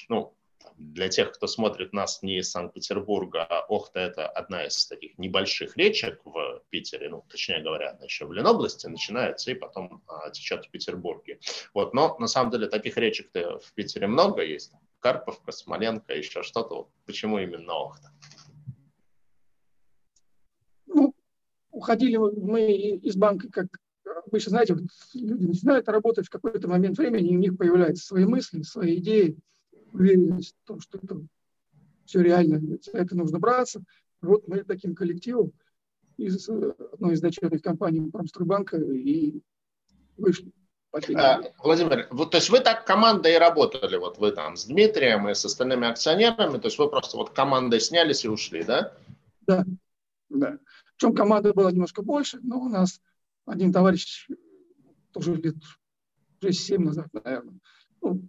[0.08, 0.34] Ну,
[0.76, 5.76] для тех, кто смотрит нас не из Санкт-Петербурга, а Охта– это одна из таких небольших
[5.76, 10.66] речек в Питере, ну, точнее говоря, она еще в Ленобласти начинается и потом а, течет
[10.66, 11.40] в Петербурге.
[11.74, 14.72] Вот, но на самом деле таких речек-то в Питере много есть.
[15.00, 16.74] Карповка, Смоленко, еще что-то.
[16.74, 18.10] Вот почему именно Охта?
[20.86, 21.14] Ну,
[21.78, 23.66] уходили мы из банка как
[24.26, 28.24] обычно, знаете, вот люди начинают работать в какой-то момент времени, и у них появляются свои
[28.24, 29.36] мысли, свои идеи,
[29.92, 31.20] уверенность в том, что это
[32.04, 33.82] все реально, за это нужно браться.
[34.20, 35.52] Вот мы таким коллективом
[36.16, 39.40] из одной из дочерних компаний Промстройбанка и
[40.16, 40.52] вышли.
[41.14, 45.28] А, Владимир, вот, то есть вы так командой и работали, вот вы там с Дмитрием
[45.28, 48.94] и с остальными акционерами, то есть вы просто вот командой снялись и ушли, да?
[49.46, 49.64] Да,
[50.30, 50.58] да.
[50.98, 53.00] Причем команда была немножко больше, но у нас
[53.46, 54.26] один товарищ
[55.12, 55.54] тоже лет
[56.42, 57.60] 6-7 назад, наверное,
[58.00, 58.28] ну,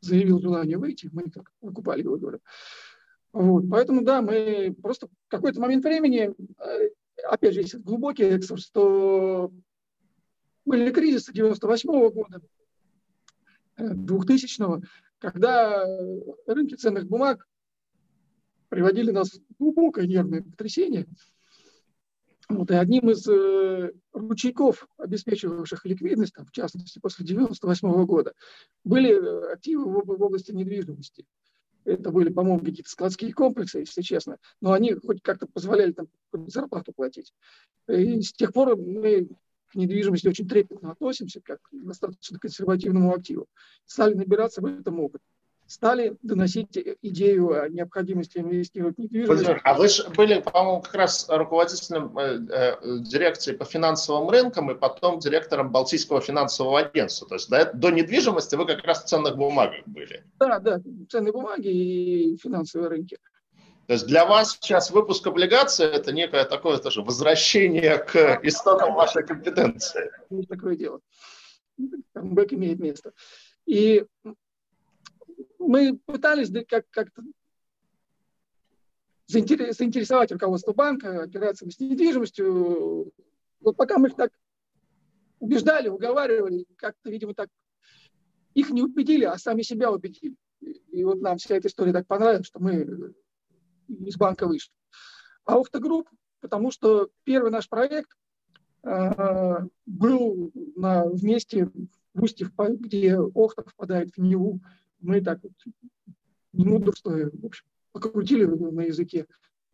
[0.00, 2.40] заявил желание выйти, мы как выкупали его долю.
[3.32, 6.90] Вот, поэтому, да, мы просто в какой-то момент времени, э,
[7.28, 9.52] опять же, если глубокий экскурс, то
[10.64, 12.40] были кризисы 98 -го года,
[13.78, 14.80] 2000-го, э,
[15.20, 15.86] когда
[16.46, 17.46] рынки ценных бумаг
[18.70, 21.06] приводили нас в глубокое нервное потрясение.
[22.48, 28.32] Вот, и одним из э, ручейков, обеспечивавших ликвидность, там, в частности, после 1998 года,
[28.82, 31.26] были э, активы в, в области недвижимости.
[31.84, 36.08] Это были, по-моему, какие-то складские комплексы, если честно, но они хоть как-то позволяли там
[36.48, 37.32] зарплату платить.
[37.88, 39.28] И с тех пор мы
[39.68, 43.46] к недвижимости очень трепетно относимся, как к достаточно консервативному активу.
[43.86, 45.22] Стали набираться в этом опыт.
[45.70, 49.60] Стали доносить идею о необходимости инвестировать в недвижимость.
[49.62, 54.74] А вы же были, по-моему, как раз руководителем э, э, дирекции по финансовым рынкам и
[54.74, 57.28] потом директором Балтийского финансового агентства.
[57.28, 60.24] То есть до, до недвижимости вы как раз в ценных бумагах были.
[60.40, 63.18] Да, да, ценные бумаги и финансовые рынки.
[63.86, 69.24] То есть для вас сейчас выпуск облигаций– это некое такое тоже возвращение к истокам вашей
[69.24, 70.10] компетенции.
[70.48, 70.98] Такое дело.
[72.12, 73.12] Камбэк имеет место.
[73.66, 74.04] И
[75.60, 77.22] мы пытались как- как-то
[79.28, 83.12] заинтересовать руководство банка операциями с недвижимостью.
[83.60, 84.32] Вот пока мы их так
[85.38, 87.48] убеждали, уговаривали, как-то, видимо, так
[88.54, 90.34] их не убедили, а сами себя убедили.
[90.60, 93.14] И вот нам вся эта история так понравилась, что мы
[93.88, 94.72] из банка вышли.
[95.44, 96.08] А Охта-групп,
[96.40, 98.10] потому что первый наш проект
[98.82, 101.70] э, был на, вместе
[102.14, 104.60] в Устье, где Охта впадает в Неву.
[105.00, 105.52] Мы так вот,
[106.52, 109.26] не мудрствуя, в общем, покрутили на языке.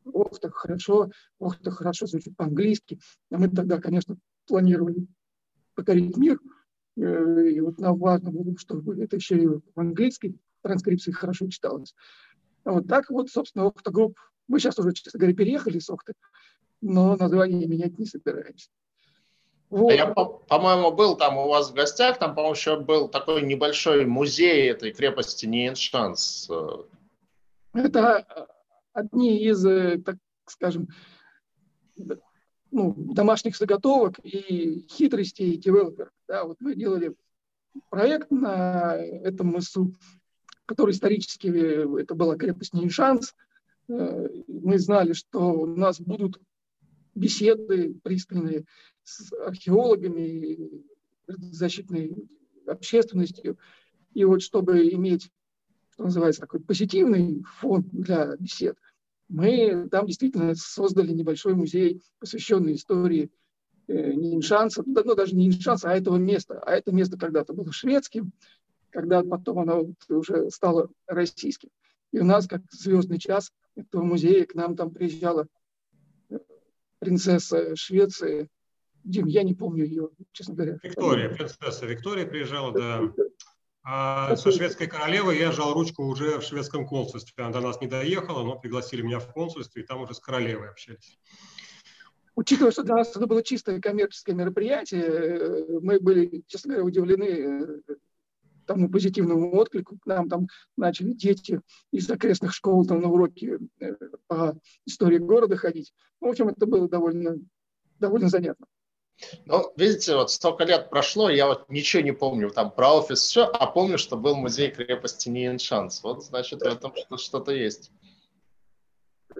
[0.05, 3.01] Охта хорошо, Охта хорошо звучит по-английски.
[3.31, 5.07] А мы тогда, конечно, планировали
[5.75, 6.39] покорить мир.
[6.97, 11.95] Э, и вот нам важно было, чтобы это еще и в английской транскрипции хорошо читалось.
[12.65, 14.19] Вот так вот, собственно, Охта Групп.
[14.49, 16.15] Мы сейчас уже, честно говоря, переехали с Охты,
[16.81, 18.69] но название менять не собираемся.
[19.69, 19.93] Вот.
[19.93, 24.71] Я, по-моему, был там у вас в гостях, там, по-моему, еще был такой небольшой музей
[24.71, 26.49] этой крепости Ниеншанс.
[27.73, 28.49] Это
[28.93, 30.89] одни из, э, так скажем,
[32.71, 36.13] ну, домашних заготовок и хитростей девелоперов.
[36.29, 37.15] Да, вот мы делали
[37.91, 39.95] проект на этом мысу,
[40.65, 43.35] который исторически э, это была крепость Ниншанс.
[43.89, 46.41] Э, мы знали, что у нас будут
[47.15, 48.65] беседы пристальные
[49.07, 50.85] с археологами,
[51.27, 52.29] защитной
[52.67, 53.59] общественностью.
[54.13, 55.31] И вот чтобы иметь,
[55.91, 58.77] что называется, такой позитивный фон для бесед,
[59.29, 63.31] мы там действительно создали небольшой музей, посвященный истории
[63.89, 66.61] э, Ниншанса, ну даже не Ниншанса, а этого места.
[66.65, 68.33] А это место когда-то было шведским,
[68.91, 71.71] когда потом оно уже стало российским.
[72.13, 75.49] И у нас, как звездный час этого музея, к нам там приезжала
[76.31, 76.39] э,
[77.01, 78.49] принцесса Швеции.
[79.07, 80.79] Дим, я не помню ее, честно говоря.
[80.83, 83.03] Виктория, принцесса Виктория приезжала, да.
[83.85, 87.45] А со шведской королевой я жал ручку уже в шведском консульстве.
[87.45, 90.71] Она до нас не доехала, но пригласили меня в консульство, и там уже с королевой
[90.71, 91.21] общались.
[92.35, 97.25] Учитывая, что для нас это было чистое коммерческое мероприятие, э, мы были, честно говоря, удивлены
[97.25, 97.95] э,
[98.67, 99.99] тому позитивному отклику.
[99.99, 101.61] К нам там начали дети
[101.93, 103.93] из окрестных школ там, на уроки э,
[104.27, 105.95] по истории города ходить.
[106.21, 107.37] В общем, это было довольно,
[108.01, 108.67] довольно занятно.
[109.47, 113.45] Ну, видите, вот столько лет прошло, я вот ничего не помню там про офис, все,
[113.45, 116.03] а помню, что был музей крепости Ниеншанс.
[116.03, 117.91] Вот, значит, в этом что-то есть.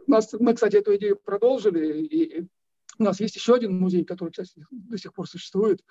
[0.07, 2.47] У нас, мы, кстати, эту идею продолжили, и
[2.99, 5.83] у нас есть еще один музей, который, кстати, до сих пор существует,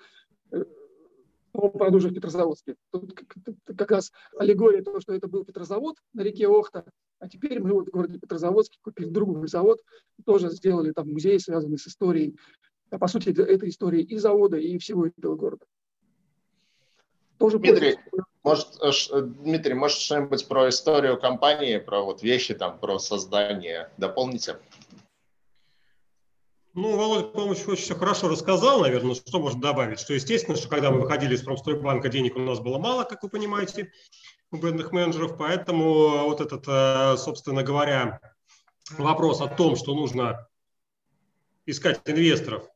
[0.50, 0.64] э,
[1.52, 2.76] он, уже в Петрозаводске.
[2.90, 3.18] Тут
[3.64, 6.84] как раз аллегория того, что это был Петрозавод на реке Охта,
[7.18, 9.80] а теперь мы вот в городе Петрозаводске купили другой завод,
[10.24, 12.36] тоже сделали там музей, связанный с историей.
[12.90, 15.66] А по сути, это история и завода, и всего этого города.
[17.38, 17.98] Тоже Дмитрий,
[18.42, 23.90] может, э, э, Дмитрий, может что-нибудь про историю компании, про вот вещи там, про создание
[23.98, 24.58] дополните?
[26.72, 29.98] Ну, Володя, по-моему, очень все хорошо рассказал, наверное, что можно добавить.
[29.98, 33.28] Что, естественно, что когда мы выходили из Промстройбанка, денег у нас было мало, как вы
[33.30, 33.92] понимаете,
[34.50, 38.20] у бедных менеджеров, поэтому вот этот, э, собственно говоря,
[38.96, 40.46] вопрос о том, что нужно
[41.66, 42.68] искать инвесторов,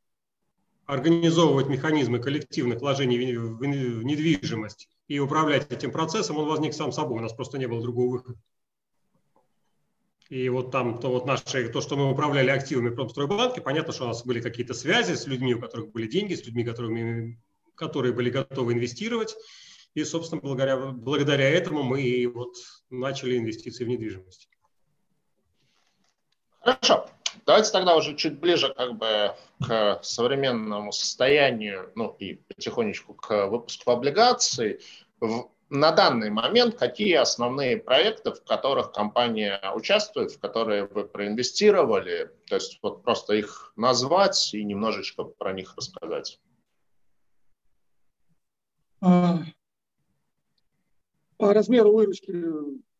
[0.91, 7.23] организовывать механизмы коллективных вложений в недвижимость и управлять этим процессом, он возник сам собой, у
[7.23, 8.39] нас просто не было другого выхода.
[10.29, 14.09] И вот там то, вот наши, то, что мы управляли активами Промстройбанке, понятно, что у
[14.09, 17.41] нас были какие-то связи с людьми, у которых были деньги, с людьми, которыми,
[17.75, 19.37] которые были готовы инвестировать.
[19.95, 22.55] И, собственно, благодаря, благодаря этому мы и вот
[22.91, 24.49] начали инвестиции в недвижимость.
[26.61, 27.09] Хорошо.
[27.47, 29.35] Давайте тогда уже чуть ближе как бы
[29.67, 34.81] к современному состоянию, ну и потихонечку к выпуску облигаций
[35.71, 42.31] на данный момент какие основные проекты, в которых компания участвует, в которые вы проинвестировали?
[42.49, 46.41] То есть вот просто их назвать и немножечко про них рассказать.
[49.01, 49.39] А,
[51.37, 52.35] по размеру выручки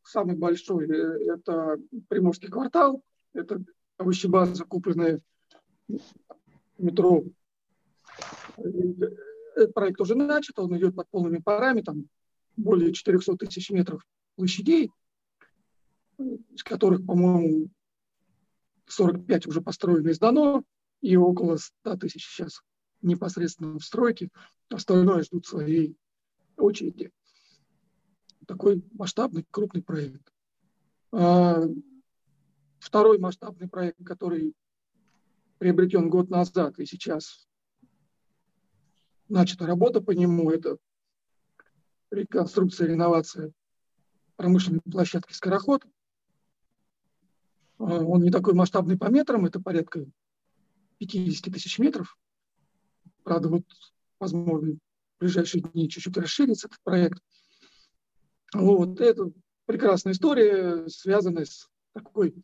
[0.05, 0.87] самый большой–
[1.29, 1.77] это
[2.09, 3.03] Приморский квартал,
[3.35, 3.63] это
[4.01, 5.21] овощебаза, купленная
[6.79, 7.23] метро.
[8.57, 12.09] Этот проект уже начат, он идет под полными парами, там
[12.57, 14.91] более 400 тысяч метров площадей,
[16.19, 17.69] из которых, по-моему,
[18.87, 20.65] 45 уже построено и сдано,
[21.01, 22.63] и около 100 тысяч сейчас
[23.03, 24.31] непосредственно в стройке.
[24.69, 25.97] Остальное ждут своей
[26.57, 27.11] очереди.
[28.47, 30.33] Такой масштабный, крупный проект.
[32.81, 34.55] Второй масштабный проект, который
[35.59, 37.47] приобретен год назад и сейчас
[39.29, 40.79] начата работа по нему, это
[42.11, 43.53] реконструкция, реновация
[44.37, 45.85] промышленной площадки «Скороход».
[47.79, 50.07] А, он не такой масштабный по метрам, это порядка
[50.99, 52.19] 50 тысяч метров.
[53.23, 53.65] Правда, вот,
[54.19, 57.23] возможно, в ближайшие дни чуть-чуть расширится этот проект.
[58.55, 59.31] Вот, это
[59.67, 62.35] прекрасная история, связанная с такой,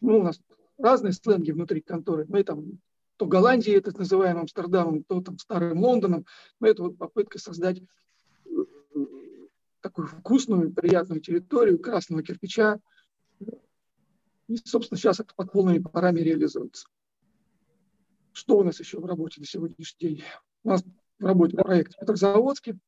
[0.00, 0.40] ну, у нас
[0.78, 2.26] разные сленги внутри конторы.
[2.28, 2.78] Мы там
[3.16, 6.26] то Голландией, так называемым Амстердамом, то там старым Лондоном.
[6.60, 7.82] Но это вот попытка создать
[9.80, 12.78] такую вкусную, приятную территорию красного кирпича.
[14.48, 16.88] И, собственно, сейчас это под полными парами реализуется.
[18.32, 20.24] Что у нас еще в работе на сегодняшний день?
[20.62, 20.84] У нас
[21.18, 22.78] в работе проект Петрозаводский.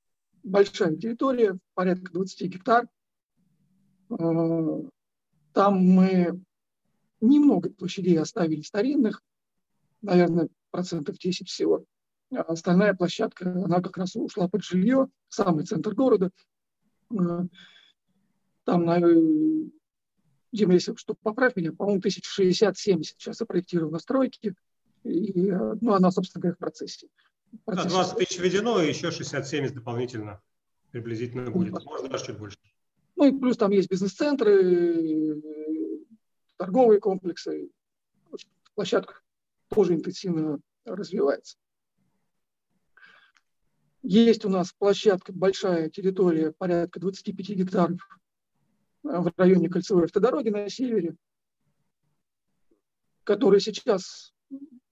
[0.43, 2.89] Большая территория, порядка 20 гектар.
[4.11, 4.83] А,
[5.53, 6.41] там мы
[7.21, 9.23] немного площадей оставили старинных,
[10.03, 11.85] наверное, процентов 10 всего.
[12.31, 16.31] А остальная площадка, она как раз ушла под жилье, самый центр города.
[17.11, 17.17] Э,
[18.65, 19.01] там, на,
[20.53, 24.55] Дима, если что, поправь меня, по-моему, 1060-70 сейчас запроектировано стройки,
[25.05, 27.09] и, э, ну, она, собственно говоря, в процессе.
[27.53, 27.89] В процессе.
[27.89, 30.41] 20 тысяч введено, и еще 60-70 дополнительно
[30.91, 32.59] приблизительно будет, может, даже чуть больше.
[33.17, 35.43] Ну и плюс там есть бизнес-центры,
[36.59, 37.71] торговые комплексы.
[38.75, 39.15] Площадка
[39.69, 41.57] тоже интенсивно развивается.
[44.03, 48.01] Есть у нас площадка, большая территория, порядка 25 гектаров
[49.05, 51.17] э, в районе кольцевой автодороги на севере,
[53.25, 54.33] которая сейчас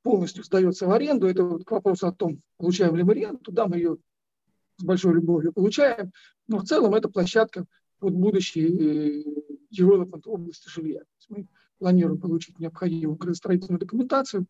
[0.03, 1.29] полностью сдается в аренду.
[1.29, 3.53] Это вот к вопросу о том, получаем ли мы ренту.
[3.53, 3.97] Да, мы ее
[4.79, 6.13] с большой любовью получаем,
[6.49, 7.65] но в целом это площадка
[7.99, 9.25] под будущий
[9.77, 11.03] девелопмент области жилья.
[11.29, 11.47] Мы
[11.79, 14.47] планируем получить необходимую градостроительную документацию.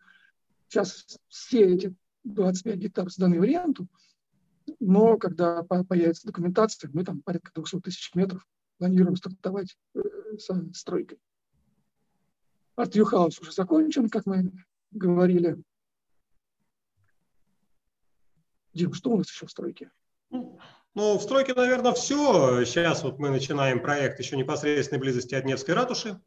[0.69, 3.87] Сейчас все эти 25 гектаров сданы в аренду–
[4.81, 8.47] но когда появится документация, мы там порядка 200 тысяч метров
[8.79, 10.01] планируем стартовать э,
[10.39, 11.19] со стройкой.
[12.75, 14.53] Арт-Хаус уже закончен, как мы
[14.91, 15.63] говорили.
[18.75, 19.91] Дим, что у нас еще в стройке?
[20.97, 22.65] Ну, в стройке, наверное, все.
[22.65, 26.19] Сейчас вот мы начинаем проект еще непосредственной близости от Невской ратуши.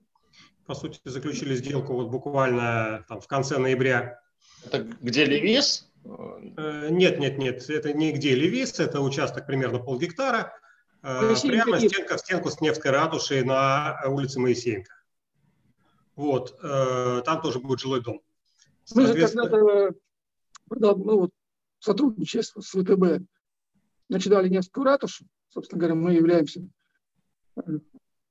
[0.68, 4.22] По сути, заключили сделку вот буквально там в конце ноября.
[4.64, 5.92] Это где Левис?
[6.06, 10.54] Э, нет, нет, нет, это нигде Левис, это участок примерно полгектара,
[11.02, 14.94] э, прямо стенка в стенку с Невской ратушей на улице Моисеенко.
[16.16, 18.22] Вот, э, там тоже будет жилой дом.
[18.94, 19.96] Мы же когда-то,
[20.70, 21.32] ну, вот,
[21.80, 23.26] сотрудничая с ВТБ,
[24.10, 26.68] начинали Невскую ратушу, собственно говоря, мы являемся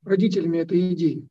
[0.03, 1.29] родителями этой идеи.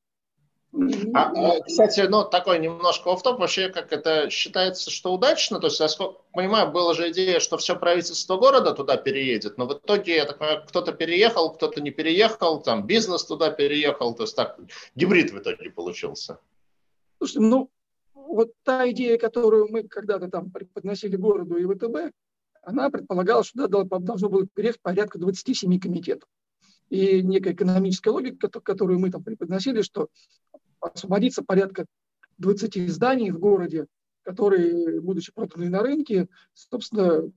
[1.13, 3.39] А, а, кстати, ну, такой немножко офф-топ.
[3.39, 5.59] Вообще, как это считается, что удачно?
[5.59, 9.65] То есть, я сколько понимаю, была же идея, что все правительство города туда переедет, но
[9.65, 14.13] в итоге, я так понимаю, кто-то переехал, кто-то не переехал, там бизнес туда переехал.
[14.13, 14.59] То есть, так,
[14.93, 16.39] гибрид в итоге получился.
[17.17, 17.71] Слушайте, ну,
[18.13, 22.13] вот та идея, которую мы когда-то там преподносили городу и ВТБ,
[22.68, 26.30] она предполагала, что туда должно было переехать порядка 27 комитетов.
[26.89, 30.09] И некая экономическая логика, которую мы там преподносили, что
[30.82, 31.86] освободится порядка
[32.39, 33.88] 20 зданий в городе,
[34.24, 37.32] которые, будучи проданы на рынке, собственно,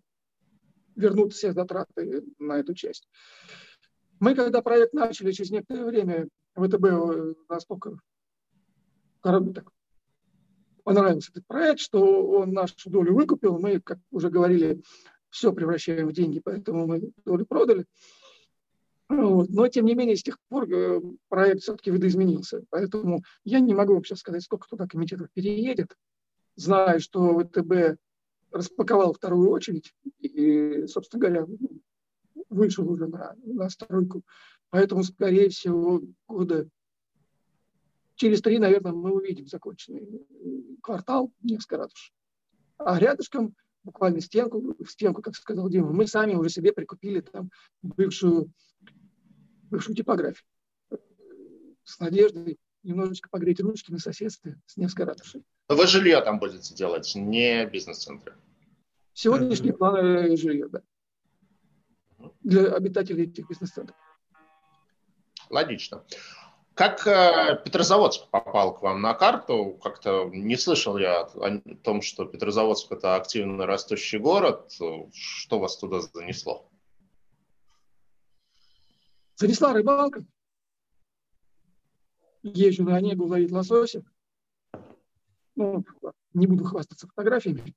[0.96, 3.08] вернут все затраты на эту часть.
[4.18, 8.00] Мы, когда проект начали, через некоторое время ВТБ э, настолько
[9.22, 9.70] так,
[10.82, 13.60] понравился этот проект, что он нашу долю выкупил.
[13.60, 14.82] Мы, как уже говорили,
[15.30, 17.86] все превращаем в деньги, поэтому мы долю продали.
[19.08, 19.48] Вот.
[19.50, 22.62] Но, тем не менее, с тех пор э, проект все-таки видоизменился.
[22.70, 25.96] Поэтому я не могу вообще сказать, сколько туда комитетов переедет.
[26.54, 27.98] Знаю, что ВТБ
[28.52, 31.46] распаковал вторую очередь и, собственно говоря,
[32.48, 34.22] вышел уже на, на стройку.
[34.70, 36.68] Поэтому, скорее всего, года
[38.20, 40.26] через три, наверное, мы увидим законченный
[40.82, 41.90] квартал несколько раз.
[42.76, 47.50] А рядышком, буквально стенку, стенку, как сказал Дима, мы сами уже себе прикупили там
[47.82, 48.52] бывшую
[49.70, 50.44] бывшую типографию
[51.84, 55.44] с надеждой немножечко погреть ручки на соседстве с Невской ратушей.
[55.68, 58.34] Но вы жилье там будете делать, не бизнес-центры?
[59.12, 60.82] Сегодняшний план жилье, да.
[62.40, 63.96] Для обитателей этих бизнес-центров.
[65.50, 66.04] Логично.
[66.80, 69.78] Как э, Петрозаводск попал к вам на карту?
[69.82, 74.72] Как-то не слышал я о том, что Петрозаводск это активно растущий город.
[75.12, 76.70] Что вас туда занесло?
[79.36, 80.24] Занесла рыбалка.
[82.42, 84.02] Езжу на Онегу ловить лосося.
[85.56, 85.84] Ну,
[86.32, 87.76] не буду хвастаться фотографиями.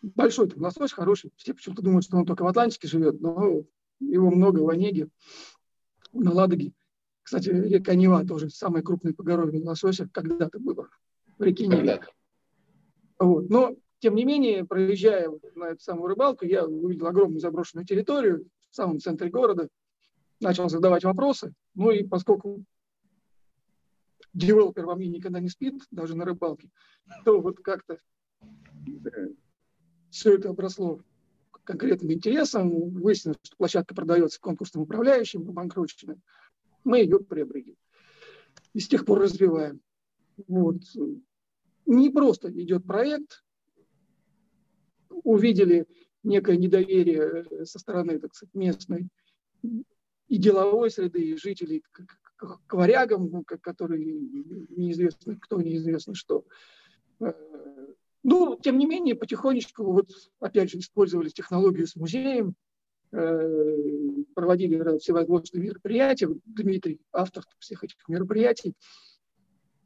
[0.00, 1.32] Большой там лосось, хороший.
[1.36, 3.62] Все почему-то думают, что он только в Атлантике живет, но
[4.00, 5.06] его много в Онеге,
[6.12, 6.72] на Ладоге.
[7.22, 10.88] Кстати, река Нева тоже самый крупный по горовью лосося когда-то было
[11.38, 12.00] в реке Неве.
[13.18, 13.48] Вот.
[13.48, 18.74] Но, тем не менее, проезжая на эту самую рыбалку, я увидел огромную заброшенную территорию в
[18.74, 19.68] самом центре города–
[20.42, 21.54] начал задавать вопросы.
[21.74, 22.64] Ну и поскольку
[24.34, 26.70] девелопер во мне никогда не спит, даже на рыбалке,
[27.24, 27.98] то вот как-то
[28.86, 29.28] э,
[30.10, 31.00] все это обросло
[31.64, 32.90] конкретным интересом.
[32.90, 36.20] Выяснилось, что площадка продается конкурсным управляющим, обанкроченным.
[36.84, 37.76] Мы ее приобрели.
[38.74, 39.80] И с тех пор развиваем.
[40.48, 40.82] Вот.
[41.86, 43.44] Не просто идет проект.
[45.08, 45.86] Увидели
[46.22, 49.08] некое недоверие со стороны так сказать, местной
[49.62, 52.06] и деловой среды, и жителей к,
[52.36, 54.02] к, к варягам, ну, которые
[54.70, 56.46] неизвестно кто, неизвестно что.
[57.20, 57.34] Э,
[58.22, 60.08] ну, тем не менее, потихонечку, вот
[60.40, 62.71] опять же, использовали технологию с музеем, э,
[63.12, 66.28] проводили всевозможные мероприятия.
[66.46, 68.74] Дмитрий, автор всех этих мероприятий.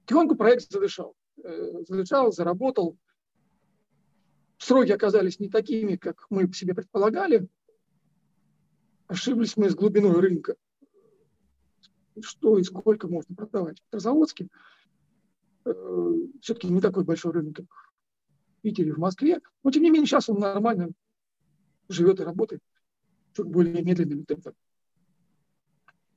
[0.06, 1.16] Тихонько проект задышал.
[1.42, 2.96] Э, задышал, заработал.
[4.58, 7.48] Сроки оказались не такими, как мы себе предполагали.
[9.08, 10.54] Ошиблись мы с глубиной рынка.
[12.20, 13.80] Что и сколько можно продавать.
[13.80, 14.48] В Петрозаводске
[15.64, 15.72] э,
[16.40, 19.40] все-таки не такой большой рынок, как в Питере, в Москве.
[19.62, 20.90] Но, тем не менее, сейчас он нормально
[21.88, 22.62] живет и работает
[23.36, 24.56] чуть более медленными темпами.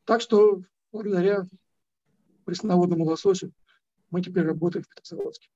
[0.05, 0.61] Так что
[0.91, 1.45] благодаря
[2.45, 3.51] пресноводному лососю
[4.09, 5.49] мы теперь работаем в Петрозаводске.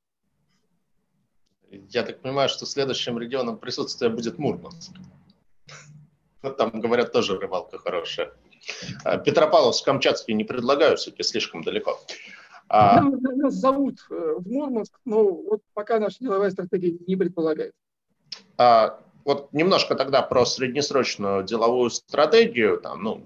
[1.89, 4.91] Я так понимаю, что следующим регионом присутствия будет Мурманск.
[6.43, 8.34] Ну, там, говорят, тоже рыбалка хорошая.
[9.03, 11.99] А, Петропавловск, Камчатский не предлагаю, все-таки слишком далеко.
[12.68, 13.01] А...
[13.01, 17.74] Нас зовут э, в Мурманск, но вот пока наша деловая стратегия не предполагает.
[18.57, 23.26] А, вот немножко тогда про среднесрочную деловую стратегию, там, ну,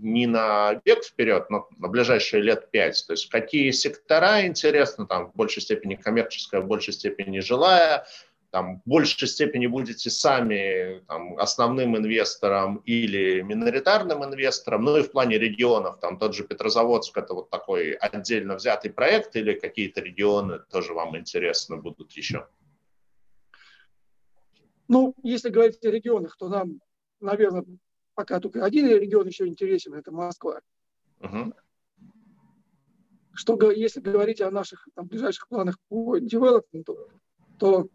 [0.00, 3.02] не на век вперед, но на ближайшие лет пять.
[3.06, 8.06] То есть какие сектора интересны, там, в большей степени коммерческая, в большей степени жилая,
[8.50, 15.10] там, в большей степени будете сами там, основным инвестором или миноритарным инвестором, ну и в
[15.10, 20.60] плане регионов, там тот же Петрозаводск, это вот такой отдельно взятый проект или какие-то регионы
[20.70, 22.46] тоже вам интересны будут еще?
[24.94, 26.78] Ну, если говорить о регионах, то нам,
[27.18, 27.64] наверное,
[28.14, 30.60] пока только один регион еще интересен, это Москва.
[31.18, 31.52] Угу.
[33.32, 36.96] Что, если говорить о наших там, ближайших планах по девелопменту,
[37.58, 37.88] то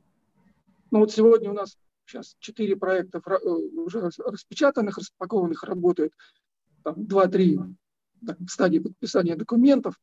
[0.91, 6.12] ну вот сегодня у нас сейчас четыре проекта э, уже распечатанных, распакованных работают,
[6.84, 7.60] там два-три
[8.20, 9.95] в стадии подписания документов.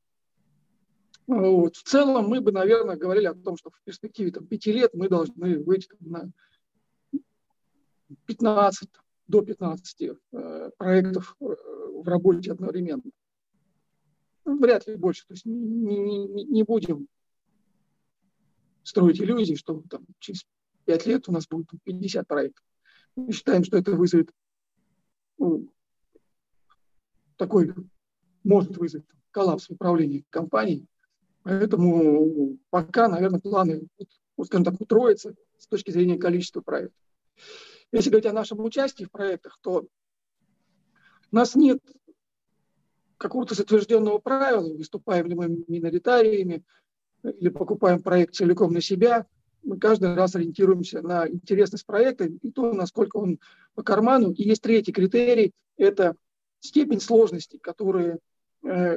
[1.27, 1.77] Вот.
[1.77, 5.11] В целом мы бы, наверное, говорили о том, что в перспективе там, пяти лет мы
[5.11, 6.33] должны выйти на
[8.27, 8.89] 15,
[9.29, 13.03] до 15 э, проектов э, в работе одновременно.
[14.45, 15.27] Вряд ли больше.
[15.27, 17.09] То есть не, не, не будем
[18.83, 20.47] строить иллюзии, что там, через
[20.85, 22.65] 5 лет у нас будет 50 проектов.
[23.17, 24.31] Мы считаем, что это вызовет
[25.39, 25.73] ну,
[27.37, 27.75] такой,
[28.45, 30.87] может вызвать коллапс в управлении компанией.
[31.43, 33.87] Поэтому пока, наверное, планы,
[34.37, 36.99] вот, скажем так, утроятся с точки зрения количества проектов.
[37.93, 39.87] Если говорить о нашем участии в проектах, то
[41.33, 41.81] у нас нет
[43.17, 46.65] какого-то затвержденного правила, выступаем ли мы миноритариями
[47.23, 49.27] или покупаем проект целиком на себя.
[49.63, 53.41] Мы каждый раз ориентируемся на интересность проекта и то, насколько он
[53.75, 54.31] по карману.
[54.33, 56.15] И есть третий критерий– это
[56.61, 58.19] степень сложности, которые
[58.63, 58.97] э,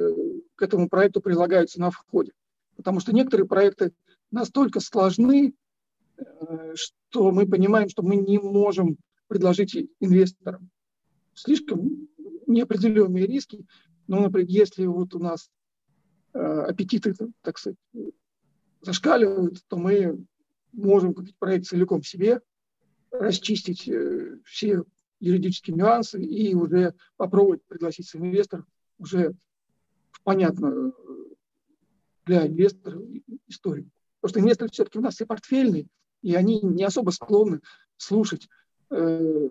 [0.54, 2.32] к этому проекту прилагаются на входе.
[2.76, 3.92] Потому что некоторые проекты
[4.30, 5.54] настолько сложны,
[6.74, 8.96] что мы понимаем, что мы не можем
[9.28, 10.70] предложить инвесторам
[11.34, 12.08] слишком
[12.46, 13.64] неопределенные риски.
[14.06, 15.50] Ну, например, если вот у нас
[16.34, 17.78] э, аппетиты, так сказать,
[18.80, 20.24] зашкаливают, то мы
[20.72, 22.40] можем купить проект целиком себе,
[23.10, 24.84] расчистить э, все
[25.20, 28.64] юридические нюансы и уже попробовать пригласить инвесторов
[28.98, 29.34] уже
[30.10, 30.94] в понятную
[32.26, 33.02] для инвесторов
[33.46, 33.90] историю.
[34.20, 35.86] Потому что инвесторы все-таки у нас все портфельные,
[36.22, 37.60] и они не особо склонны
[37.96, 38.48] слушать
[38.90, 39.48] э,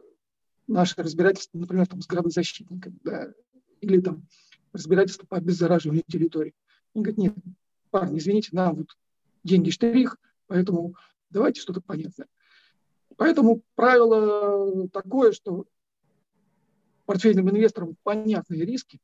[0.68, 3.34] наше разбирательство, например, там, с градозащитниками, да,
[3.82, 4.28] или там
[4.74, 6.54] разбирательство по обеззараживанию территории.
[6.94, 7.36] Они говорят, нет,
[7.90, 8.98] парни, извините, нам вот
[9.44, 10.18] деньги штрих,
[10.48, 10.96] поэтому
[11.30, 12.28] давайте что-то понятное.
[13.18, 15.66] Поэтому правило такое, что
[17.06, 19.00] портфельным инвесторам понятные риски,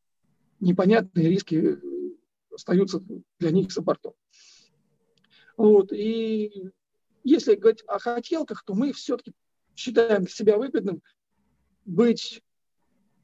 [0.59, 1.79] непонятные риски
[2.53, 3.03] остаются
[3.39, 4.13] для них за бортом.
[5.57, 5.91] Вот.
[5.91, 6.69] И
[7.25, 9.33] если говорить о хотелках, то мы все-таки
[9.75, 11.01] считаем себя выгодным
[11.83, 12.41] быть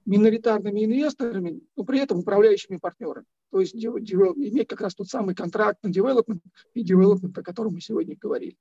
[0.05, 3.25] миноритарными инвесторами, но при этом управляющими партнерами.
[3.51, 6.41] То есть иметь как раз тот самый контракт на development
[6.73, 8.57] и development, о котором мы сегодня говорили.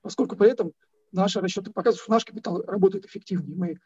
[0.00, 0.72] Поскольку при этом
[1.12, 3.56] наши расчеты показывают, что наш капитал работает эффективнее.
[3.56, 3.78] Мы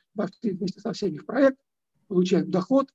[0.42, 1.59] вместе со всеми в проект,
[2.07, 2.88] получаем доход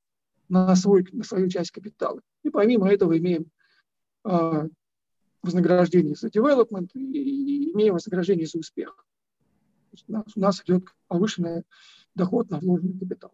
[0.47, 2.22] на, свой, на свою часть капитала.
[2.43, 3.52] И помимо этого имеем
[4.26, 4.70] э,
[5.42, 9.06] вознаграждение за development и, и имеем вознаграждение за успех.
[10.08, 11.64] У нас, у нас идет повышенный
[12.16, 13.34] доход на вложенный капитал.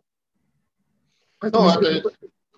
[1.39, 2.12] Поэтому ну, это,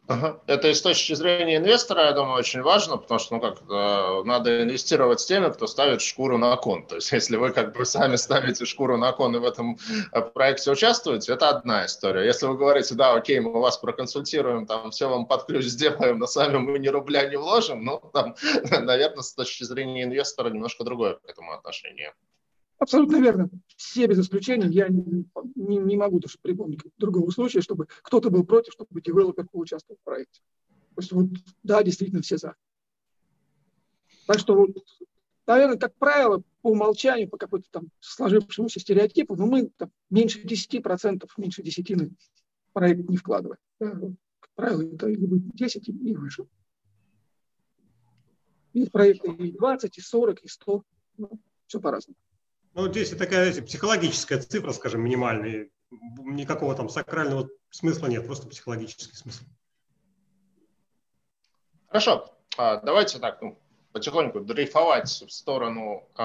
[0.08, 0.40] Ага.
[0.48, 4.64] Это и с точки зрения инвестора, я думаю, очень важно, потому что ну, как, надо
[4.64, 6.86] инвестировать с теми, кто ставит шкуру на кон.
[6.86, 9.78] То есть если вы как бы сами ставите шкуру на кон и в этом
[10.14, 12.26] э, проекте участвуете, это одна история.
[12.26, 16.28] Если вы говорите, да, окей, мы вас проконсультируем, там все вам под ключ сделаем, но
[16.28, 18.36] сами мы ни рубля не вложим, ну, там,
[18.72, 22.14] наверное, с точки зрения инвестора немножко другое к этому отношение.
[22.80, 23.50] Абсолютно верно.
[23.76, 24.68] Все без исключения.
[24.68, 25.26] Я не,
[25.56, 30.04] не, не могу даже припомнить другого случая, чтобы кто-то был против, чтобы девелопер поучаствовал в
[30.04, 30.42] проекте.
[30.96, 31.28] То есть вот,
[31.64, 32.56] да, действительно все за.
[34.28, 34.72] Так что, вот,
[35.48, 41.28] наверное, как правило, по умолчанию, по какой-то там сложившемуся стереотипу, ну, мы там, меньше 10%,
[41.38, 42.12] меньше десятины
[42.74, 43.60] проект не вкладываем.
[43.80, 43.92] Да,
[44.40, 46.46] как правило, это либо 10 и выше.
[48.74, 50.84] Есть проекты и 20, и 40, и 100.
[51.18, 52.18] Ну, все по-разному.
[52.78, 55.72] Ну, здесь такая психологическая цифра, скажем, минимальная.
[55.90, 59.46] Никакого там сакрального смысла нет, просто психологический смысл.
[61.88, 62.38] Хорошо.
[62.56, 63.60] А, давайте так, ну,
[63.92, 66.22] потихоньку дрейфовать в сторону э,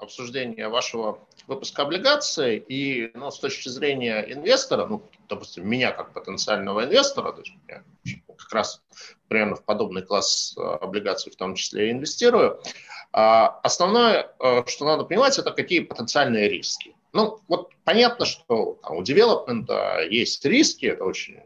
[0.00, 2.58] обсуждения вашего выпуска облигаций.
[2.68, 7.82] И ну, с точки зрения инвестора, ну, допустим, меня как потенциального инвестора, то есть я
[8.36, 8.82] как раз
[9.28, 12.60] примерно в подобный класс облигаций в том числе инвестирую,
[13.16, 16.96] а, основное, э, что надо понимать, это какие потенциальные риски.
[17.12, 21.44] Ну, вот понятно, что там, у девелопмента есть риски, это очень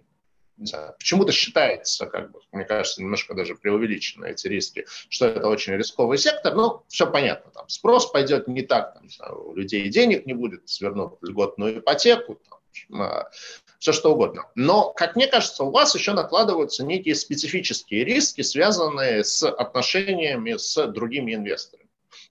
[0.98, 6.18] почему-то считается, как бы, мне кажется, немножко даже преувеличено эти риски, что это очень рисковый
[6.18, 10.34] сектор, но все понятно, там спрос пойдет не так, там, знаю, у людей денег не
[10.34, 12.59] будет, свернут льготную ипотеку, там,
[13.78, 14.46] все что угодно.
[14.54, 20.86] Но, как мне кажется, у вас еще накладываются некие специфические риски, связанные с отношениями с
[20.88, 21.78] другими инвесторами.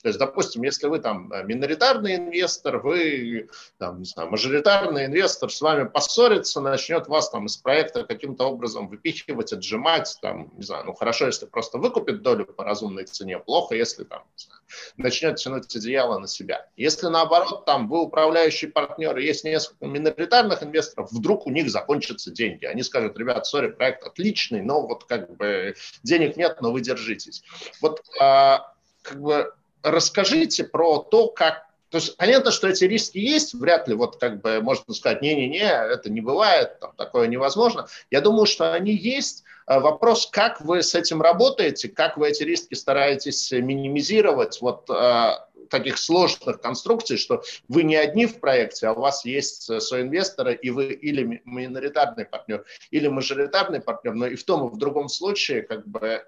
[0.02, 5.52] То есть, допустим, если вы там э, миноритарный инвестор, вы там, не знаю, мажоритарный инвестор
[5.52, 10.86] с вами поссорится, начнет вас там из проекта каким-то образом выпихивать, отжимать, там, не знаю,
[10.86, 14.62] ну хорошо, если просто выкупит долю по разумной цене, плохо, если там, знаю,
[14.98, 16.68] начнет тянуть одеяло на себя.
[16.76, 22.32] Если наоборот, там вы управляющий партнер, и есть несколько миноритарных инвесторов, вдруг у них закончатся
[22.32, 22.66] деньги.
[22.66, 27.44] Они скажут, ребят, сори, проект отличный, но вот как бы денег нет, но вы держитесь.
[27.82, 29.54] Вот а, как бы
[29.92, 34.42] расскажите про то, как то есть понятно, что эти риски есть, вряд ли вот как
[34.42, 37.88] бы можно сказать, не-не-не, это не бывает, там, такое невозможно.
[38.12, 39.46] Я думаю, что они есть.
[39.66, 45.48] А вопрос, как вы с этим работаете, как вы эти риски стараетесь минимизировать, вот а,
[45.70, 50.70] таких сложных конструкций, что вы не одни в проекте, а у вас есть соинвесторы, и
[50.70, 55.62] вы или миноритарный партнер, или мажоритарный партнер, но и в том, и в другом случае
[55.62, 56.26] как бы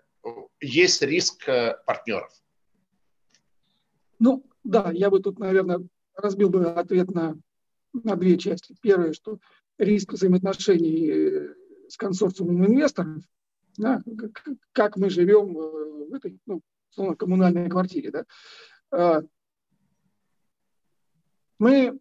[0.59, 1.45] есть риск
[1.85, 2.31] партнеров.
[4.19, 7.37] Ну, да, я бы тут, наверное, разбил бы ответ на,
[7.93, 8.75] на две части.
[8.81, 9.39] Первое, что
[9.77, 11.49] риск взаимоотношений
[11.87, 13.23] с консорциумом инвесторов,
[13.77, 14.03] да,
[14.73, 16.61] как, мы живем в этой ну,
[16.91, 18.11] условно, коммунальной квартире.
[18.11, 18.25] Да.
[18.91, 19.21] А,
[21.57, 21.99] мы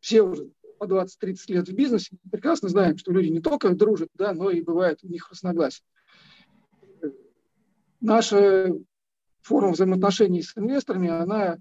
[0.00, 4.32] все уже по 20-30 лет в бизнесе прекрасно знаем, что люди не только дружат, да,
[4.32, 5.82] но и бывает у них разногласия.
[8.00, 8.72] Наша
[9.46, 11.58] форма взаимоотношений с инвесторами, она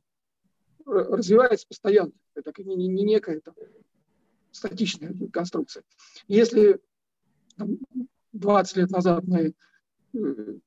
[0.86, 2.12] развивается постоянно.
[2.34, 3.54] Это не, не, не некая там,
[4.52, 5.84] статичная конструкция.
[6.28, 6.80] Если
[7.58, 7.78] там,
[8.34, 9.54] 20 лет назад мы,
[10.14, 10.58] э,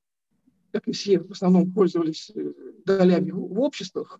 [0.73, 2.53] как и все, в основном пользовались э,
[2.85, 4.19] долями в обществах,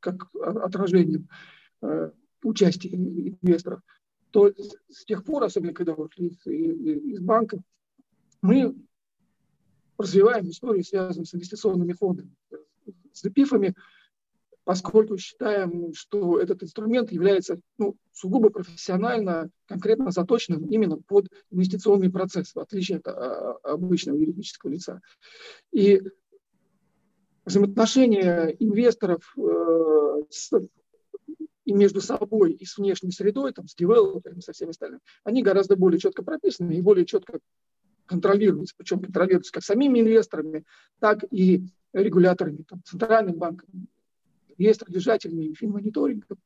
[0.00, 1.28] как отражением
[1.82, 2.10] э,
[2.42, 3.80] участия инвесторов,
[4.30, 4.50] то
[4.88, 7.58] с тех пор, особенно когда ушли из, из банка,
[8.40, 8.74] мы
[9.98, 12.34] развиваем историю, связанную с инвестиционными фондами,
[13.12, 13.74] с ДПИФами,
[14.64, 22.54] поскольку считаем, что этот инструмент является ну, сугубо профессионально, конкретно заточенным именно под инвестиционный процесс,
[22.54, 25.00] в отличие от а, обычного юридического лица.
[25.70, 26.00] И
[27.44, 30.50] взаимоотношения инвесторов э, с,
[31.64, 35.76] и между собой и с внешней средой, там, с девелоперами, со всеми остальными, они гораздо
[35.76, 37.38] более четко прописаны и более четко
[38.06, 40.64] контролируются, причем контролируются как самими инвесторами,
[40.98, 43.88] так и регуляторами, там, центральным банком,
[44.58, 46.38] реестродержателями и финмониторингом.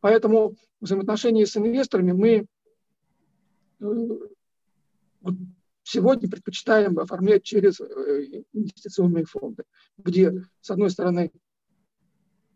[0.00, 2.46] Поэтому взаимоотношения с инвесторами мы
[3.80, 3.86] э,
[5.84, 9.64] сегодня предпочитаем оформлять через э, инвестиционные фонды,
[9.98, 11.30] где, с одной стороны,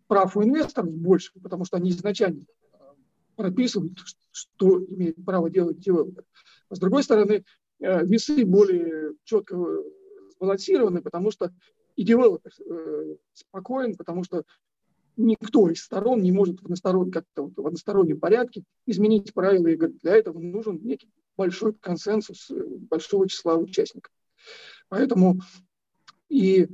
[0.09, 2.45] прав у инвесторов больше, потому что они изначально
[3.37, 3.99] прописывают,
[4.31, 6.25] что имеет право делать девелопер.
[6.69, 9.57] А с другой стороны, Э, весы более четко
[10.31, 11.53] сбалансированы, потому что
[11.97, 14.45] и девелопер э, спокоен, потому что
[15.17, 19.95] никто из сторон не может в, одностороннем, как-то в одностороннем порядке изменить правила игры.
[20.03, 24.13] Для этого нужен некий большой консенсус э, большого числа участников.
[24.89, 25.41] Поэтому
[26.29, 26.69] и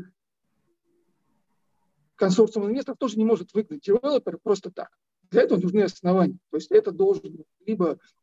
[2.16, 4.90] консорциум инвесторов тоже не может выгнать девелопера просто так.
[5.30, 6.38] Для этого нужны основания.
[6.50, 8.21] То есть это должен либо Э,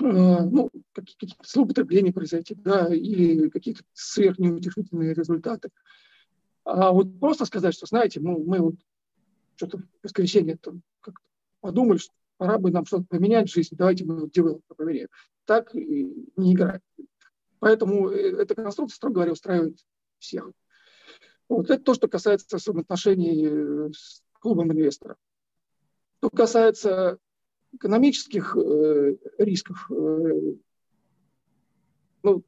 [0.00, 5.70] ну, какие-то злоупотребления произойти, да, или какие-то сверхнеутешительные результаты.
[6.64, 8.74] А вот просто сказать, что, знаете, ну, мы вот
[9.56, 10.82] что-то в воскресенье там
[11.60, 15.08] подумали, что пора бы нам что-то поменять в жизни, давайте мы вот девелопера поменяем.
[15.44, 16.82] Так и не играет.
[17.58, 19.78] Поэтому э, эта конструкция, строго говоря, устраивает
[20.18, 20.50] всех.
[21.48, 25.16] Вот это то, что касается взаимоотношений э, с клубом инвесторов.
[26.18, 27.18] Что касается
[27.76, 29.90] экономических э, рисков.
[29.90, 30.54] Э,
[32.22, 32.42] ну,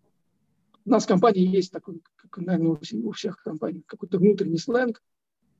[0.84, 5.02] у нас в компании есть такой, как, наверное, у всех компаний, какой-то внутренний сленг.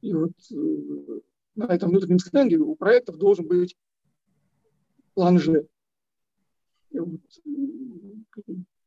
[0.01, 1.21] И вот э,
[1.55, 3.77] на этом внутреннем сленге у проектов должен быть
[5.15, 5.65] план Ж.
[6.93, 7.21] вот,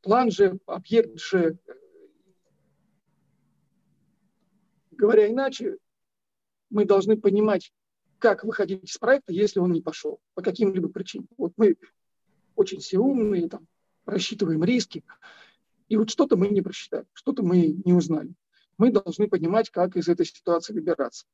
[0.02, 1.58] план Ж, объект Ж.
[4.92, 5.78] Говоря иначе,
[6.70, 7.74] мы должны понимать,
[8.22, 11.28] как выходить из проекта, если он не пошел, по каким-либо причинам.
[11.38, 11.76] Вот мы
[12.56, 13.68] очень все умные, там,
[14.06, 15.04] рассчитываем риски,
[15.90, 18.34] и вот что-то мы не просчитали, что-то мы не узнали.
[18.78, 21.26] Мы должны понимать, как из этой ситуации выбираться.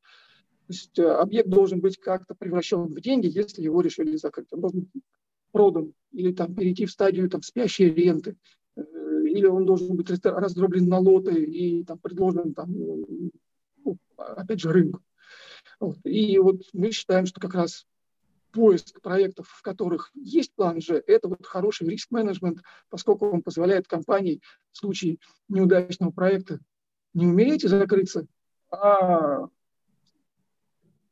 [0.67, 4.47] То есть э, объект должен быть как-то превращен в деньги, если его решили закрыть.
[4.51, 5.03] Он должен быть
[5.51, 8.37] продан или там, перейти в стадию там, спящей ренты,
[8.75, 8.81] э,
[9.25, 15.01] или он должен быть раздроблен на лоты и там, предложен там, ну, опять же рынку.
[15.79, 15.97] Вот.
[16.03, 17.85] И вот мы считаем, что как раз
[18.51, 24.41] поиск проектов, в которых есть план Ж, это вот хороший риск-менеджмент, поскольку он позволяет компании
[24.71, 25.17] в случае
[25.47, 26.59] неудачного проекта
[27.13, 28.25] не умереть и закрыться,
[28.71, 29.47] а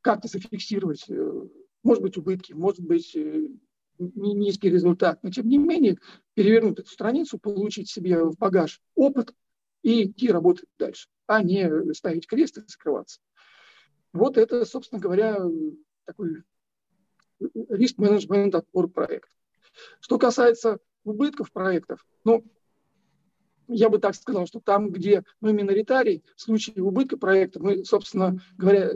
[0.01, 1.47] как-то зафиксировать, э,
[1.83, 3.47] может быть, убытки, может быть, э,
[3.97, 5.97] низкий результат, но тем не менее
[6.33, 9.33] перевернуть эту страницу, получить себе в багаж опыт
[9.83, 13.19] и идти работать дальше, а не ставить крест и закрываться.
[14.15, 15.37] Вот это, собственно говоря,
[16.05, 16.43] такой
[17.41, 19.29] риск-менеджмент отбор проектов.
[19.99, 22.45] Что касается убытков проектов, ну,
[23.67, 28.39] я бы так сказал, что там, где мы миноритарий, в случае убытка проекта мы, собственно
[28.57, 28.93] говоря,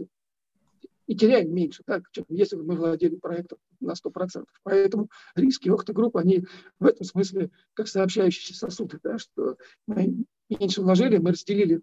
[1.06, 4.46] и теряем меньше, так, чем если бы мы владели проектом на 100%.
[4.64, 6.46] Поэтому риски охты-группы, они
[6.80, 11.82] в этом смысле как сообщающиеся сосуды, да, что мы меньше вложили, мы разделили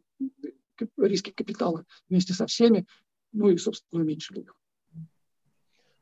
[0.96, 2.86] риски капитала вместе со всеми,
[3.36, 4.54] ну и, собственно, уменьшили их.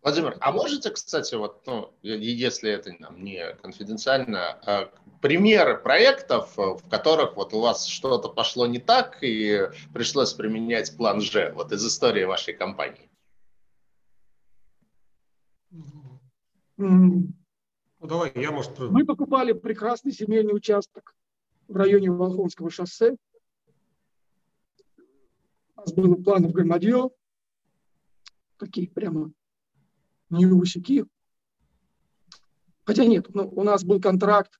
[0.02, 6.88] Владимир, а можете, кстати, вот, ну, если это нам не конфиденциально, а, примеры проектов, в
[6.90, 11.86] которых вот у вас что-то пошло не так и пришлось применять план Ж, вот из
[11.86, 13.10] истории вашей компании?
[16.76, 17.32] Ну,
[18.00, 18.78] давай, я, может...
[18.78, 21.14] Мы покупали прекрасный семейный участок
[21.66, 23.16] в районе Волхонского шоссе.
[25.76, 27.08] У нас было планы в громадье,
[28.64, 29.32] такие прямо
[30.30, 31.04] неусики.
[32.84, 34.58] Хотя нет, ну, у нас был контракт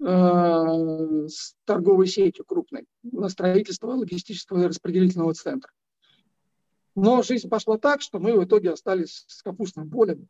[0.00, 5.70] э, с торговой сетью крупной на строительство логистического и распределительного центра.
[6.96, 10.28] Но жизнь пошла так, что мы в итоге остались с капустным полем.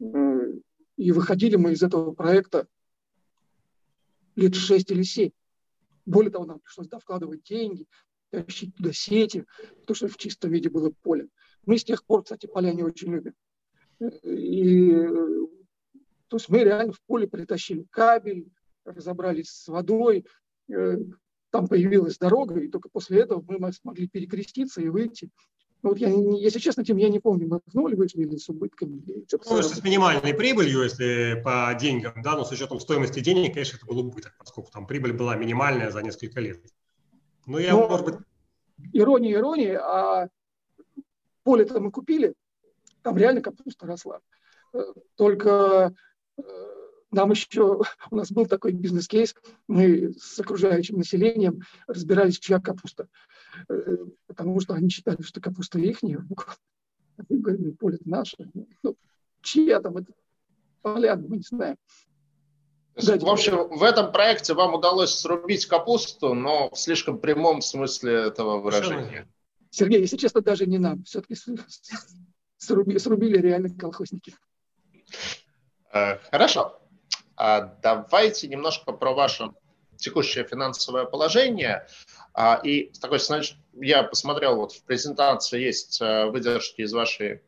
[0.00, 0.52] Э,
[0.96, 2.68] и выходили мы из этого проекта
[4.36, 5.30] лет 6 или 7.
[6.06, 7.86] Более того, нам пришлось да, вкладывать деньги,
[8.30, 9.44] тащить туда сети,
[9.80, 11.28] потому что в чистом виде было поле.
[11.66, 13.34] Мы с тех пор, кстати, поля не очень любим.
[14.24, 14.90] И,
[16.28, 18.48] то есть мы реально в поле притащили кабель,
[18.84, 20.26] разобрались с водой,
[20.68, 20.96] э,
[21.50, 25.30] там появилась дорога, и только после этого мы смогли перекреститься и выйти.
[25.82, 28.48] Ну, вот я, если честно, тем я не помню, мы в ноль вышли или с
[28.48, 28.98] убытками.
[28.98, 33.76] Или ну, с минимальной прибылью, если по деньгам, да, но с учетом стоимости денег, конечно,
[33.76, 36.60] это был убыток, поскольку там прибыль была минимальная за несколько лет.
[37.46, 38.14] Ну, я, но, может быть...
[38.92, 40.28] Ирония, ирония, а
[41.44, 42.34] поле-то мы купили,
[43.02, 44.20] там реально капуста росла.
[44.72, 44.80] Э,
[45.16, 45.94] только
[46.36, 46.42] э,
[47.10, 49.34] нам еще, у нас был такой бизнес-кейс,
[49.68, 53.08] мы с окружающим населением разбирались, чья капуста.
[53.68, 56.02] Э, потому что они считали, что капуста их.
[57.28, 58.50] Мы говорили, поле наше.
[58.82, 58.96] Ну,
[59.42, 60.12] чья там это
[60.80, 61.76] поляна, мы не знаем.
[62.96, 68.58] в общем, в этом проекте вам удалось срубить капусту, но в слишком прямом смысле этого
[68.58, 69.28] выражения.
[69.72, 71.02] Сергей, если честно, даже не нам.
[71.04, 71.34] Все-таки
[72.58, 74.36] срубили, срубили реально колхозники.
[75.92, 76.78] Э, хорошо.
[77.36, 79.50] А давайте немножко про ваше
[79.96, 81.86] текущее финансовое положение.
[82.34, 87.40] А, и такой, значит, я посмотрел, вот в презентации есть э, выдержки из вашей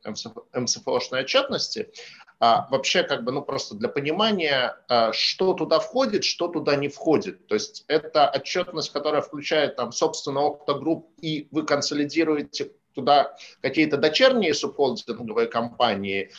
[0.54, 1.92] МСФОшной отчетности.
[2.40, 4.76] А, вообще, как бы, ну, просто для понимания,
[5.12, 7.46] что туда входит, что туда не входит.
[7.46, 14.52] То есть это отчетность, которая включает там, собственно, оптогрупп, и вы консолидируете туда какие-то дочерние
[14.52, 16.30] субхолдинговые компании,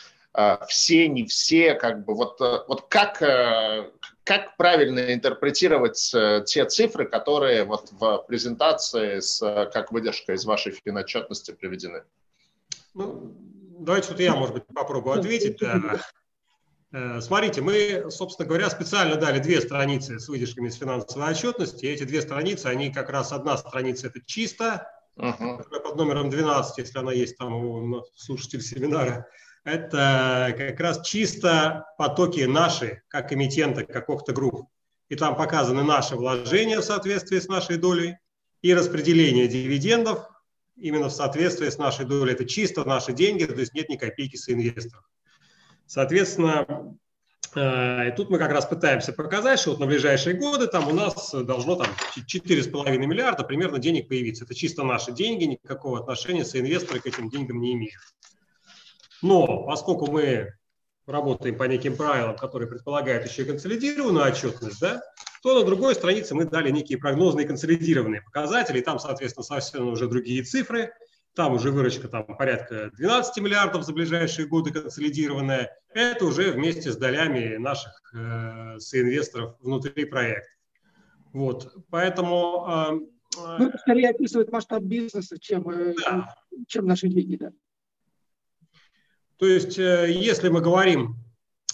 [0.67, 3.89] все, не все, как бы, вот, э, вот как, э,
[4.23, 9.39] как правильно интерпретировать э, те цифры, которые вот в презентации с,
[9.73, 12.03] как выдержка из вашей финотчетности приведены?
[12.93, 13.33] Ну,
[13.85, 15.59] давайте вот я, может быть, попробую ответить.
[17.19, 21.85] Смотрите, мы, собственно говоря, специально дали две страницы с выдержками из финансовой отчетности.
[21.85, 25.63] Эти две страницы, они как раз одна страница– это чисто, uh-huh.
[25.81, 29.27] под номером 12, если она есть там у слушатель семинара.
[29.65, 34.69] Это как раз чисто потоки наши, как эмитента, как Охта Групп.
[35.09, 38.17] И там показаны наши вложения в соответствии с нашей долей
[38.61, 40.29] и распределение дивидендов
[40.75, 42.33] именно в соответствии с нашей долей.
[42.33, 45.03] Это чисто наши деньги, то есть нет ни копейки с инвесторов.
[45.87, 46.97] Соответственно,
[47.55, 51.31] э, тут мы как раз пытаемся показать, что вот на ближайшие годы там у нас
[51.31, 54.45] должно там 4,5 миллиарда примерно денег появиться.
[54.45, 58.01] Это чисто наши деньги, никакого отношения с инвесторы к этим деньгам не имеют.
[59.21, 60.53] Но поскольку мы
[61.05, 65.01] работаем по неким правилам, которые предполагают еще и консолидированную отчетность, да,
[65.45, 70.41] то на другой странице мы дали некие прогнозные консолидированные показатели, там, соответственно, совсем уже другие
[70.41, 70.91] цифры,
[71.35, 75.71] там уже выручка там, порядка 12 миллиардов за ближайшие годы консолидированная.
[75.93, 80.49] Это уже вместе с долями наших э, соинвесторов внутри проекта.
[81.31, 82.65] Вот, поэтому...
[82.67, 86.35] Э, ну, это скорее описывает масштаб бизнеса, чем, э, да.
[86.67, 87.51] чем наши деньги, да.
[89.37, 91.17] То есть, э, если мы говорим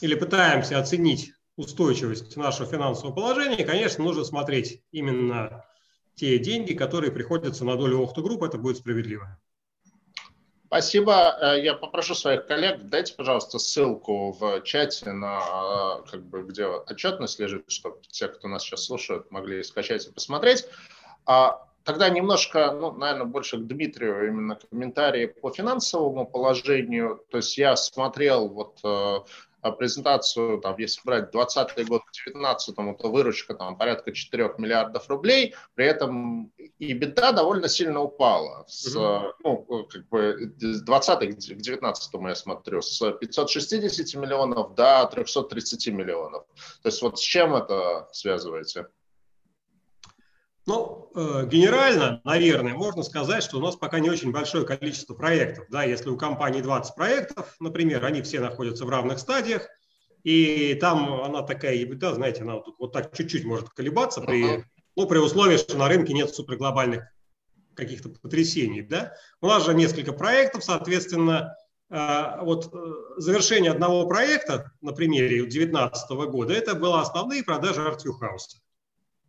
[0.01, 5.65] или пытаемся оценить устойчивость нашего финансового положения, конечно, нужно смотреть именно
[6.15, 9.39] те деньги, которые приходятся на долю Охта Групп, это будет справедливо.
[10.67, 11.37] Спасибо.
[11.41, 15.39] Э, я попрошу своих коллег, дайте, пожалуйста, ссылку в чате, на,
[16.05, 20.11] э, как бы, где отчетность лежит, чтобы те, кто нас сейчас слушают, могли скачать и
[20.11, 20.65] посмотреть.
[21.25, 27.25] А Тогда немножко, ну, наверное, больше к Дмитрию именно комментарии по финансовому положению.
[27.31, 29.19] То есть я смотрел вот э,
[29.69, 35.53] презентацию, там, если брать 2020 год к 2019, то выручка там порядка 4 миллиардов рублей,
[35.75, 38.65] при этом и беда довольно сильно упала.
[38.67, 39.31] С, mm-hmm.
[39.43, 46.45] ну, как бы с 20 к 19 я смотрю, с 560 миллионов до 330 миллионов.
[46.81, 48.87] То есть вот с чем это связываете?
[50.67, 55.65] Ну, э, генерально, наверное, можно сказать, что у нас пока не очень большое количество проектов.
[55.69, 59.67] Да, если у компании 20 проектов, например, они все находятся в равных стадиях,
[60.23, 64.63] и там она такая ебеда, знаете, она вот, вот так чуть-чуть может колебаться при,
[64.95, 67.05] ну, при условии, что на рынке нет суперглобальных
[67.73, 68.83] каких-то потрясений.
[68.83, 69.13] Да?
[69.41, 71.55] У нас же несколько проектов, соответственно,
[71.89, 78.61] э, вот э, завершение одного проекта на примере 2019 года, это были основные продажи House.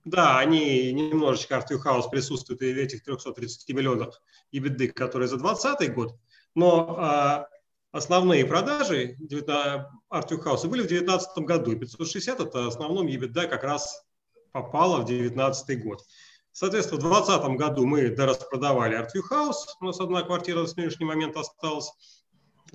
[0.05, 4.20] Да, они немножечко Artview House присутствуют и в этих 330 миллионах
[4.53, 6.16] EBITDA, которые за 2020 год,
[6.57, 7.44] но э,
[7.92, 14.05] основные продажи Artview House были в 2019 году, и 560 это основном EBITDA как раз
[14.50, 16.03] попало в 2019 год.
[16.50, 21.36] Соответственно, в 2020 году мы дораспродавали Artview House, у нас одна квартира на сегодняшний момент
[21.36, 21.92] осталась,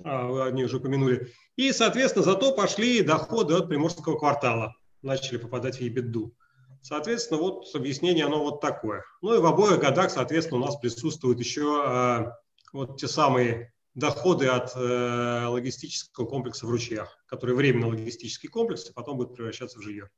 [0.02, 1.32] а, вы о ней уже упомянули.
[1.56, 6.34] И, соответственно, зато пошли доходы от Приморского квартала, начали попадать в ебеду.
[6.82, 9.04] Соответственно, вот объяснение оно вот такое.
[9.20, 12.32] Ну и в обоих годах, соответственно, у нас присутствуют еще э,
[12.72, 18.92] вот те самые доходы от э, логистического комплекса в ручьях, который временно логистический комплекс, а
[18.92, 20.08] потом будет превращаться в жилье.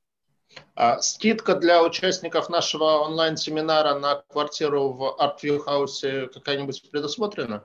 [0.74, 7.64] А, скидка для участников нашего онлайн-семинара на квартиру в Artview House какая-нибудь предусмотрена?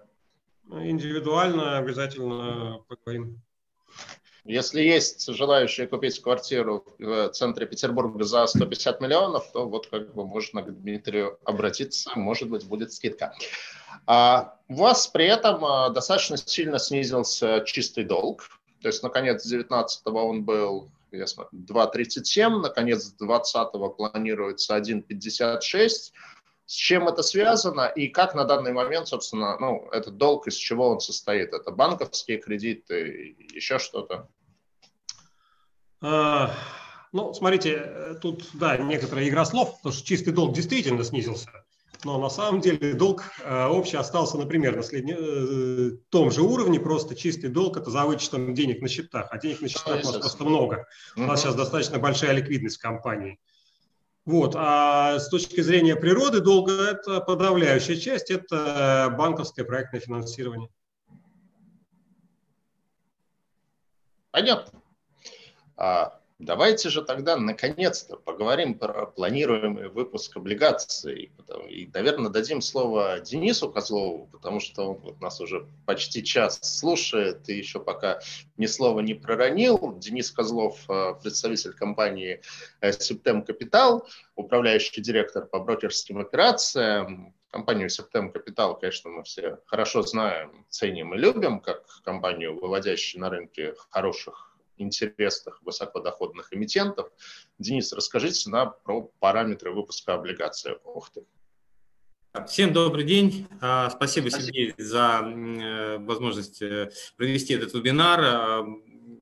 [0.69, 3.41] Индивидуально обязательно поговорим.
[4.45, 10.25] Если есть желающие купить квартиру в центре Петербурга за 150 миллионов, то вот как бы
[10.25, 13.33] можно к Дмитрию обратиться, может быть, будет скидка.
[14.05, 18.59] А у вас при этом а, достаточно сильно снизился чистый долг.
[18.81, 26.11] То есть, наконец, 19 он был 2,37, наконец, 20 планируется 1,56.
[26.65, 30.89] С чем это связано и как на данный момент, собственно, ну, этот долг, из чего
[30.89, 31.53] он состоит?
[31.53, 34.27] Это банковские кредиты, еще что-то?
[36.01, 36.51] А,
[37.11, 41.49] ну, смотрите, тут, да, некоторая игра слов, потому что чистый долг действительно снизился
[42.05, 46.79] но на самом деле долг э, общий остался, например, на следне, э, том же уровне,
[46.79, 50.17] просто чистый долг– это за вычетом денег на счетах, а денег на счетах у нас
[50.17, 50.87] просто много.
[51.15, 53.39] У нас сейчас достаточно большая ликвидность в компании.
[54.25, 54.55] Вот.
[54.57, 60.69] А с точки зрения природы долга, это подавляющая часть, это банковское проектное финансирование.
[64.31, 64.81] Понятно.
[65.77, 71.31] А, Давайте же тогда наконец-то поговорим про планируемый выпуск облигаций.
[71.69, 77.47] И, наверное, дадим слово Денису Козлову, потому что он вот нас уже почти час слушает
[77.47, 78.19] и еще пока
[78.57, 79.97] ни слова не проронил.
[79.97, 82.41] Денис Козлов, э, представитель компании
[82.81, 84.05] Септем Капитал,
[84.35, 87.33] управляющий директор по брокерским операциям.
[87.49, 93.29] Компанию Септем Капитал, конечно, мы все хорошо знаем, ценим и любим, как компанию, выводящую на
[93.29, 97.09] рынке хороших интересных высокодоходных эмитентов.
[97.59, 100.77] Денис, расскажите нам про параметры выпуска облигаций.
[100.83, 101.25] Ух ты.
[102.47, 103.47] Всем добрый день.
[103.61, 108.19] А, спасибо, Сергей, за э, возможность э, провести этот вебинар.
[108.21, 108.65] А,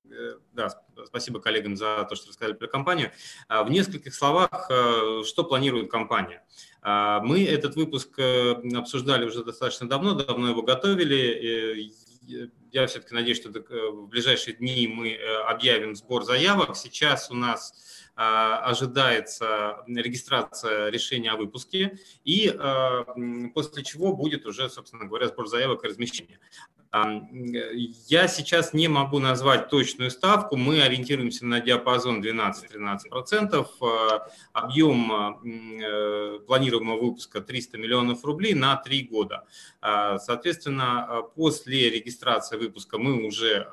[0.10, 0.70] э, да,
[1.06, 3.12] спасибо коллегам за то, что рассказали про компанию.
[3.48, 4.66] А, в нескольких словах,
[5.26, 6.44] что планирует компания.
[6.82, 11.94] Мы этот выпуск обсуждали уже достаточно давно, давно его готовили
[12.74, 16.76] я все-таки надеюсь, что э, в ближайшие дни мы э, объявим сбор заявок.
[16.76, 22.52] Сейчас у нас а, ожидается регистрация решения о выпуске, и
[23.56, 26.40] после чего будет уже, собственно говоря, сбор заявок и размещение.
[26.94, 30.58] Я сейчас не могу назвать точную ставку.
[30.58, 33.68] Мы ориентируемся на диапазон 12-13%.
[33.82, 39.46] А, объем э, планируемого выпуска 300 миллионов рублей на 3 года.
[39.82, 43.68] Соответственно, после регистрации выпуска мы уже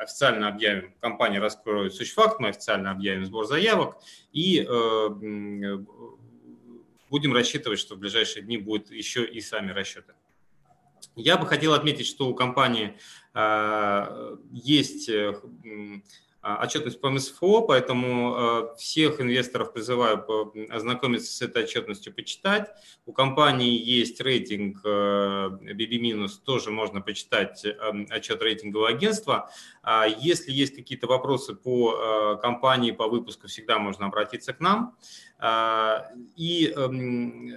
[0.00, 3.96] официально объявим, компания раскроет сущфакт, мы официально объявим сбор заявок
[4.32, 5.08] и э,
[7.10, 10.14] будем рассчитывать, что в ближайшие дни будут еще и сами расчеты.
[11.16, 12.98] Я бы хотел отметить, что у компании
[13.34, 15.34] э, есть э,
[16.42, 20.26] отчетность по МСФО, поэтому э, всех инвесторов призываю
[20.70, 22.68] ознакомиться с этой отчетностью, почитать.
[23.06, 27.64] У компании есть рейтинг BB-, тоже можно почитать
[28.10, 29.50] отчет рейтингового агентства.
[29.84, 34.96] А если есть какие-то вопросы по компании, по выпуску, всегда можно обратиться к нам.
[35.38, 36.06] А,
[36.36, 37.54] и эм,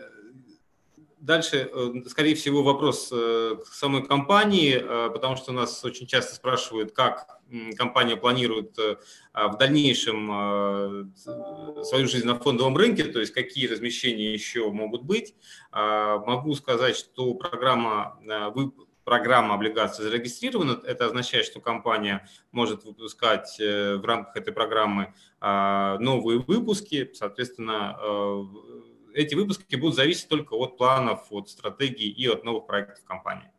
[1.19, 6.35] Дальше, э, скорее всего, вопрос э, к самой компании, э, потому что нас очень часто
[6.35, 7.37] спрашивают, как
[7.77, 11.13] компания планирует в дальнейшем
[11.81, 15.33] свою жизнь на фондовом рынке, то есть какие размещения еще могут быть.
[15.71, 18.19] Могу сказать, что программа
[19.05, 20.81] программа облигаций зарегистрирована.
[20.83, 27.09] Это означает, что компания может выпускать в рамках этой программы новые выпуски.
[27.13, 27.97] Соответственно,
[29.17, 33.49] эти выпуски будут зависеть только от планов, от стратегий и от новых проектов компании.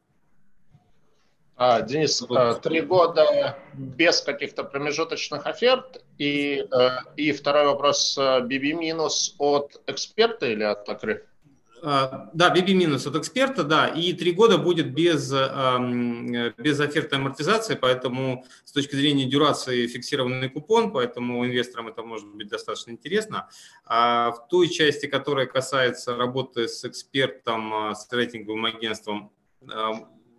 [1.56, 2.62] А, Денис, вот.
[2.62, 6.04] три года без каких-то промежуточных оферт.
[6.16, 6.64] И,
[7.16, 11.27] и второй вопрос, BB минус от эксперта или от Акры?
[11.82, 17.74] А, да, BB минус от эксперта, да, и три года будет без, без оферты амортизации,
[17.74, 23.48] поэтому с точки зрения дюрации фиксированный купон, поэтому инвесторам это может быть достаточно интересно.
[23.84, 29.32] А в той части, которая касается работы с экспертом, а, с рейтинговым агентством,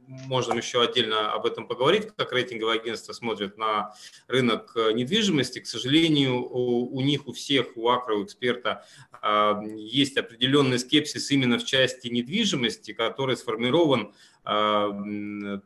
[0.10, 3.94] можем еще отдельно об этом поговорить, как рейтинговое агентство смотрит на
[4.28, 5.60] рынок э, недвижимости.
[5.60, 8.86] К сожалению, у, у них, у всех, у Акро, у эксперта
[9.22, 14.14] э, есть определенный скепсис именно в части недвижимости, который сформирован
[14.46, 15.60] э,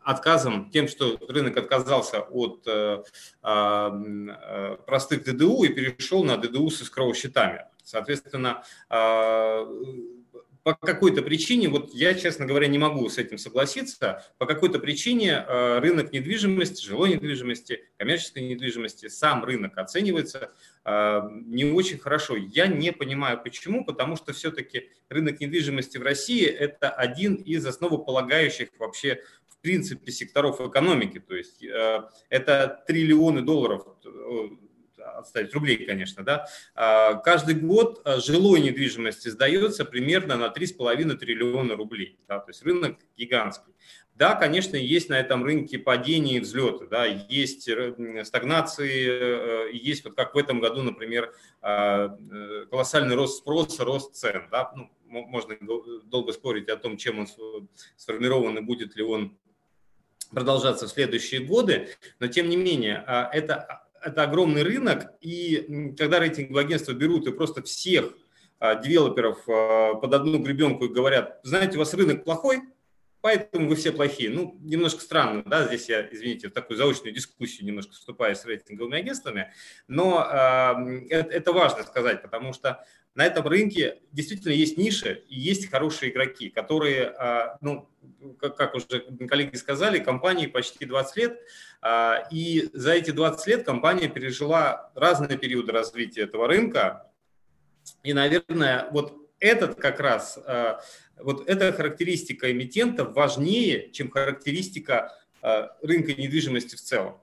[0.00, 3.02] отказом, тем, что рынок отказался от э,
[3.42, 7.66] э, простых ДДУ и перешел на ДДУ с искровыми счетами.
[7.84, 9.66] Соответственно, э,
[10.62, 15.44] по какой-то причине, вот я, честно говоря, не могу с этим согласиться, по какой-то причине
[15.46, 20.52] э, рынок недвижимости, жилой недвижимости, коммерческой недвижимости, сам рынок оценивается
[20.84, 22.36] э, не очень хорошо.
[22.36, 28.68] Я не понимаю почему, потому что все-таки рынок недвижимости в России– это один из основополагающих
[28.78, 31.18] вообще в принципе секторов экономики.
[31.18, 33.84] То есть э, это триллионы долларов
[35.18, 41.76] отставить рублей, конечно, да, а, каждый год а, жилой недвижимости сдается примерно на 3,5 триллиона
[41.76, 42.18] рублей.
[42.28, 43.72] Да, то есть рынок гигантский.
[44.14, 47.68] Да, конечно, есть на этом рынке падения и взлеты, да, есть
[48.24, 54.14] стагнации, э, есть вот как в этом году, например, а, э, колоссальный рост спроса, рост
[54.14, 54.48] цен.
[54.50, 55.56] Да, ну, можно
[56.04, 57.26] долго спорить о том, чем он
[57.96, 59.36] сформирован и будет ли он
[60.30, 61.88] продолжаться в следующие годы,
[62.18, 67.62] но тем не менее это это огромный рынок, и когда рейтинговые агентства берут и просто
[67.62, 68.12] всех
[68.58, 72.60] а, девелоперов а, под одну гребенку и говорят, знаете, у вас рынок плохой,
[73.20, 74.30] поэтому вы все плохие.
[74.30, 78.98] Ну, немножко странно, да, здесь я, извините, в такую заочную дискуссию немножко вступаю с рейтинговыми
[78.98, 79.52] агентствами,
[79.88, 82.84] но э, это, это важно сказать, потому что
[83.14, 87.88] на этом рынке действительно есть ниши и есть хорошие игроки, которые, э, ну,
[88.40, 91.38] как, уже коллеги сказали, компании почти 20 лет,
[91.82, 97.10] э, и за эти 20 лет компания пережила разные периоды развития этого рынка,
[98.02, 100.38] и, наверное, вот этот как раз
[101.16, 105.12] вот эта характеристика эмитента важнее, чем характеристика
[105.82, 107.20] рынка недвижимости в целом.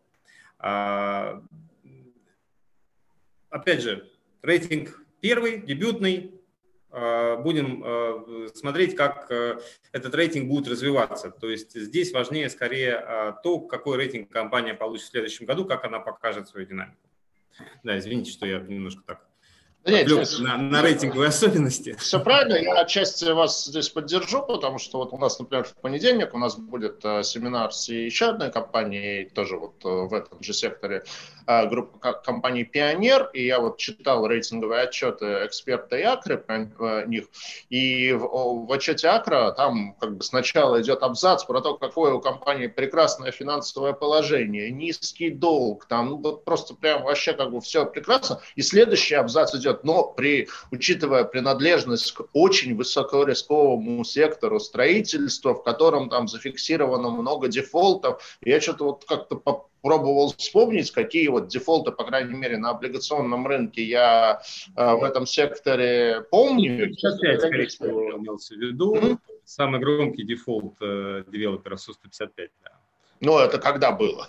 [0.60, 1.42] А,
[3.50, 4.10] опять же,
[4.42, 6.36] рейтинг первый, дебютный.
[6.92, 9.60] А, будем э, смотреть, как э,
[9.92, 11.30] этот рейтинг будет развиваться.
[11.30, 16.00] То есть здесь важнее скорее то, какой рейтинг компания получит в следующем году, как она
[16.00, 16.98] покажет свою динамику.
[17.84, 19.29] Да, извините, что я немножко так
[19.86, 21.96] нет, на, на рейтинговые особенности.
[22.00, 26.34] Все правильно, я отчасти вас здесь поддержу, потому что вот у нас, например, в понедельник
[26.34, 30.54] у нас будет э, семинар с еще одной компанией, тоже вот э, в этом же
[30.54, 31.04] секторе,
[31.48, 37.26] э, группа компаний «Пионер», и я вот читал рейтинговые отчеты эксперта и Акры про них,
[37.70, 42.20] и в, в отчете Акра там как бы сначала идет абзац про то, какое у
[42.20, 48.42] компании прекрасное финансовое положение, низкий долг, там ну, просто прям вообще как бы все прекрасно,
[48.56, 55.64] и следующий абзац идет идет, но при, учитывая принадлежность к очень высокорисковому сектору строительства, в
[55.64, 59.36] котором там зафиксировано много дефолтов, я что-то вот как-то
[59.82, 64.42] пробовал вспомнить, какие вот дефолты, по крайней мере, на облигационном рынке я
[64.76, 66.94] э, в этом секторе помню.
[66.94, 68.96] 155, скорее всего, имелся в виду.
[68.96, 69.20] Mm-hmm.
[69.46, 72.72] Самый громкий дефолт э, девелопера СУ-155, да.
[73.22, 74.28] Ну, это когда было?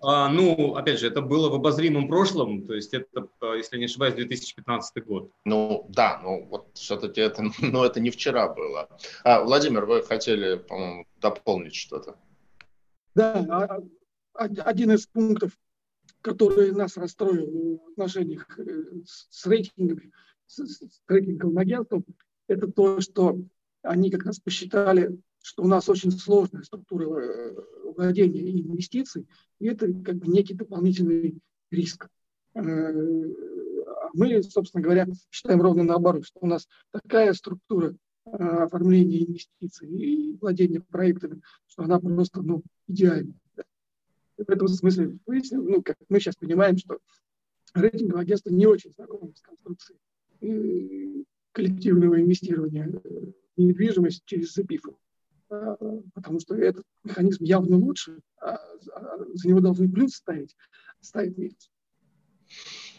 [0.00, 4.14] А, ну, опять же, это было в обозримом прошлом, то есть это, если не ошибаюсь,
[4.14, 5.30] 2015 год.
[5.44, 8.88] Ну, да, ну вот все-таки это, ну, это не вчера было.
[9.24, 12.16] А, Владимир, вы хотели, по-моему, дополнить что-то?
[13.14, 13.80] Да, а,
[14.34, 15.52] а, один из пунктов,
[16.20, 18.62] который нас расстроил в отношениях э,
[19.04, 20.12] с рейтингами,
[20.46, 22.04] с, с рейтинговым агентством,
[22.48, 23.38] это то, что
[23.82, 27.54] они как раз посчитали что у нас очень сложная структура э,
[27.96, 29.26] владения инвестиций,
[29.58, 31.38] и это как бы некий дополнительный
[31.70, 32.08] риск.
[32.54, 39.24] Э, а мы, собственно говоря, считаем ровно наоборот, что у нас такая структура э, оформления
[39.24, 43.34] инвестиций и владения проектами, что она просто ну, идеальна.
[44.38, 46.98] В этом смысле, ну, как мы сейчас понимаем, что
[47.74, 49.98] рейтинговое агентство не очень знакомо с конструкцией
[51.52, 54.92] коллективного инвестирования в недвижимость через ЗПИФы.
[55.52, 55.76] Э,
[56.14, 58.58] потому что этот механизм явно лучше, а
[59.34, 60.56] за него должны плюс ставить,
[61.00, 61.70] ставить минус.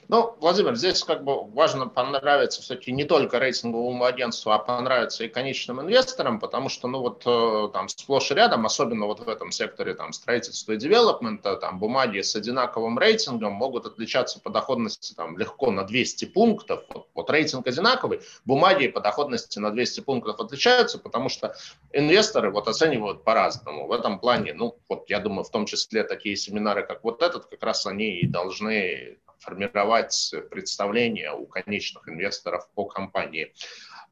[0.09, 5.29] Ну, Владимир, здесь как бы важно понравиться все-таки не только рейтинговому агентству, а понравиться и
[5.29, 9.51] конечным инвесторам, потому что, ну, вот э, там сплошь и рядом, особенно вот в этом
[9.51, 15.37] секторе там строительства и девелопмента, там бумаги с одинаковым рейтингом могут отличаться по доходности там
[15.37, 16.83] легко на 200 пунктов.
[16.89, 21.55] Вот, вот рейтинг одинаковый, бумаги по доходности на 200 пунктов отличаются, потому что
[21.93, 23.87] инвесторы вот оценивают по-разному.
[23.87, 27.45] В этом плане, ну, вот я думаю, в том числе такие семинары, как вот этот,
[27.45, 33.53] как раз они и должны формировать представление у конечных инвесторов по компании.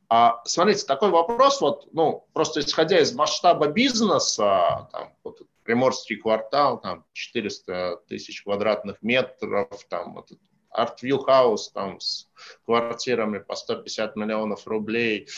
[0.10, 6.82] А, смотрите, такой вопрос, вот, ну, просто исходя из масштаба бизнеса, там, вот, Приморский квартал,
[6.82, 10.32] там, 400 тысяч квадратных метров, там, вот,
[10.76, 12.28] Artview House, там, с
[12.66, 15.30] квартирами по 150 миллионов рублей,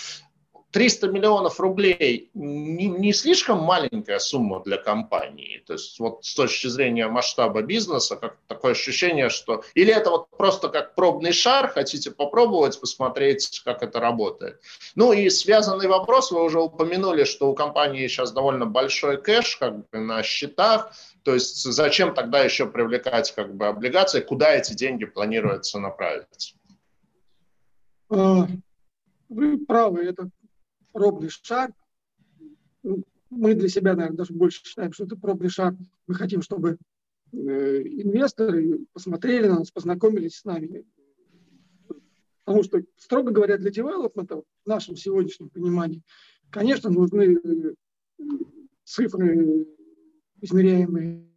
[0.74, 5.64] 300 миллионов рублей не, не слишком маленькая сумма для компании.
[5.68, 9.64] То есть вот с точки зрения масштаба бизнеса, как такое ощущение, что...
[9.76, 14.62] Или это вот просто как пробный шар, хотите попробовать, посмотреть, как это работает.
[14.96, 19.88] Ну и связанный вопрос, вы уже упомянули, что у компании сейчас довольно большой кэш как
[19.90, 20.92] бы на счетах.
[21.22, 26.56] То есть зачем тогда еще привлекать как бы облигации, куда эти деньги планируется направить?
[28.10, 28.48] А,
[29.30, 30.30] вы правы, это
[30.94, 31.72] пробный шаг.
[33.30, 35.76] Мы для себя, наверное, даже больше считаем, что это пробный шаг.
[36.08, 36.78] Мы хотим, чтобы
[37.32, 40.86] э, инвесторы посмотрели на нас, познакомились с нами.
[42.46, 46.04] Потому что, строго говоря, для девелопмента, в нашем сегодняшнем понимании,
[46.50, 47.74] конечно, нужны э,
[48.84, 49.68] цифры,
[50.42, 51.28] измеряемые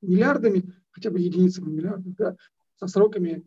[0.00, 2.36] миллиардами, хотя бы единицами миллиардов, да,
[2.76, 3.44] со сроками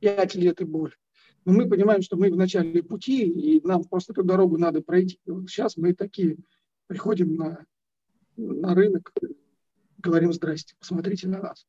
[0.00, 0.96] 5 лет и более.
[1.44, 5.18] Но мы понимаем, что мы в начале пути, и нам просто эту дорогу надо пройти.
[5.24, 6.36] И вот сейчас мы такие
[6.86, 7.64] приходим на,
[8.36, 9.12] на рынок,
[9.98, 11.66] говорим «здрасте, посмотрите на нас».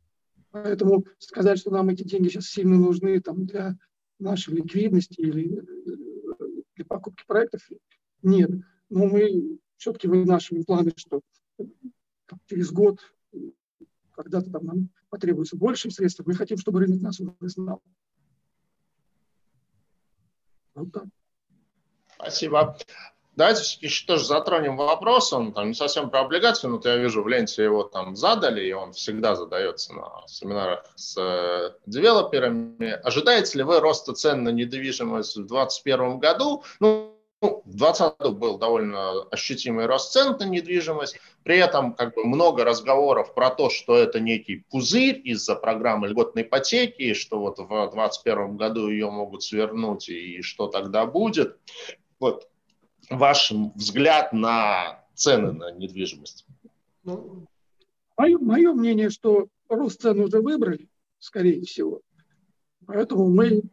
[0.52, 3.78] Поэтому сказать, что нам эти деньги сейчас сильно нужны там, для
[4.20, 7.62] нашей ликвидности или э, для покупки проектов,
[8.22, 8.52] нет.
[8.90, 11.22] Но мы все-таки вынашиваем планы, что
[12.48, 13.00] через год,
[14.14, 17.82] когда-то там нам потребуется больше средств, мы хотим, чтобы рынок нас уже знал.
[20.76, 21.04] Вот так.
[22.16, 22.78] Спасибо.
[23.36, 27.28] Давайте еще тоже затронем вопрос, он там не совсем про облигации, но я вижу в
[27.30, 32.92] ленте его там задали, и он всегда задается на семинарах с э, девелоперами.
[33.04, 36.64] Ожидаете ли вы роста цен на недвижимость в 2021 году?
[36.82, 37.11] Ну,
[37.42, 42.24] ну, в 2020 году был довольно ощутимый рост цен на недвижимость, при этом как бы
[42.24, 47.68] много разговоров про то, что это некий пузырь из-за программы льготной ипотеки, что вот в
[47.68, 51.58] 2021 году ее могут свернуть и что тогда будет.
[52.20, 52.48] Вот
[53.10, 56.46] ваш взгляд на цены на недвижимость.
[57.04, 57.48] Ну,
[58.18, 60.88] мое, мое мнение, что рост цен уже выбрали,
[61.18, 62.02] скорее всего.
[62.86, 63.64] Поэтому мы,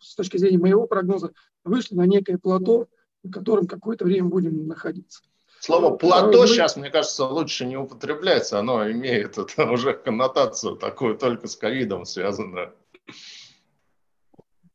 [0.00, 1.32] с точки зрения моего прогноза,
[1.64, 2.88] вышли на некое плато,
[3.22, 5.22] на котором какое-то время будем находиться.
[5.60, 6.46] Слово плато мы...
[6.46, 8.58] сейчас, мне кажется, лучше не употребляется.
[8.58, 12.74] Оно имеет это уже коннотацию такую только с ковидом связанную.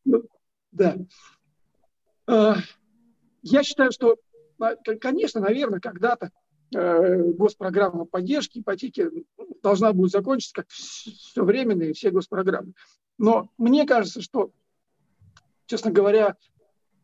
[0.06, 0.24] Ну,
[0.72, 0.98] да.
[2.28, 2.58] А,
[3.42, 4.18] я считаю, что,
[4.60, 6.32] а, конечно, наверное, когда-то
[6.76, 9.10] э, госпрограмма поддержки ипотеки
[9.64, 12.74] должна будет закончиться, как все временные все госпрограммы.
[13.18, 14.52] Но мне кажется, что,
[15.66, 16.36] честно говоря,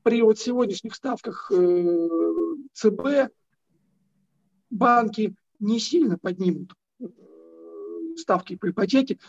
[0.03, 2.07] при вот сегодняшних ставках э,
[2.73, 3.31] ЦБ
[4.69, 7.05] банки не сильно поднимут э,
[8.17, 9.19] ставки по ипотеке,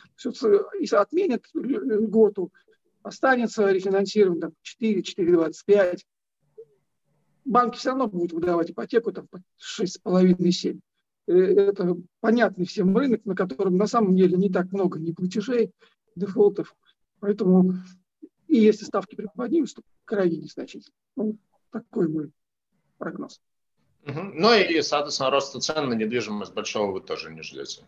[0.80, 2.52] и отменят льготу,
[3.02, 6.00] останется рефинансирование 4, 4,25.
[7.44, 10.80] Банки все равно будут выдавать ипотеку там, по 6,5-7.
[11.26, 15.72] Э, это понятный всем рынок, на котором на самом деле не так много ни платежей,
[16.14, 16.74] дефолтов.
[17.20, 17.74] Поэтому
[18.52, 20.94] и если ставки приподнимутся, то крайне незначительно.
[21.16, 21.38] Ну,
[21.70, 22.32] такой мой
[22.98, 23.40] прогноз.
[24.06, 24.20] Угу.
[24.34, 27.86] Ну и, соответственно, роста цен на недвижимость большого вы тоже не ждете?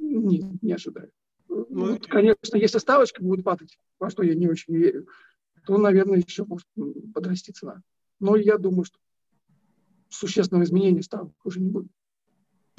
[0.00, 1.12] Нет, не ожидаю.
[1.48, 5.08] Ну, вот, конечно, если ставочка будет падать, во что я не очень верю,
[5.66, 6.66] то, наверное, еще может
[7.12, 7.82] подрасти цена.
[8.18, 8.98] Но я думаю, что
[10.08, 11.92] существенного изменения ставок уже не будет.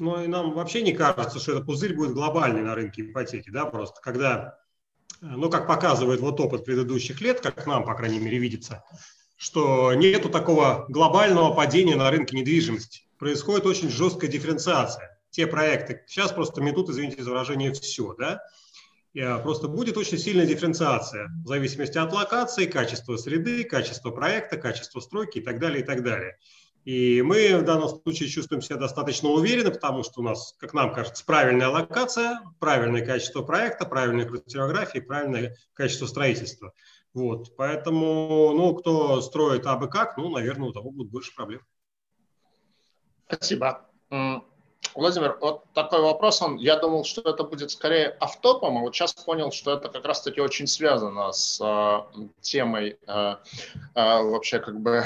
[0.00, 3.66] Ну и нам вообще не кажется, что этот пузырь будет глобальный на рынке ипотеки, да,
[3.66, 4.58] просто когда
[5.20, 8.84] ну, как показывает вот опыт предыдущих лет, как нам, по крайней мере, видится,
[9.36, 13.02] что нету такого глобального падения на рынке недвижимости.
[13.18, 15.18] Происходит очень жесткая дифференциация.
[15.30, 18.40] Те проекты, сейчас просто метут, извините за выражение, все, да,
[19.18, 25.00] а, Просто будет очень сильная дифференциация в зависимости от локации, качества среды, качества проекта, качества
[25.00, 26.38] стройки и так далее, и так далее.
[26.84, 30.94] И мы в данном случае чувствуем себя достаточно уверенно, потому что у нас, как нам
[30.94, 36.72] кажется, правильная локация, правильное качество проекта, правильная квартирография, правильное качество строительства.
[37.12, 41.60] Вот, поэтому, ну, кто строит абы как, ну, наверное, у того будет больше проблем.
[43.26, 43.86] Спасибо.
[44.94, 49.12] Владимир, вот такой вопрос, он, я думал, что это будет скорее автопом, а вот сейчас
[49.12, 53.36] понял, что это как раз-таки очень связано с э, темой э, э,
[53.94, 55.04] вообще как бы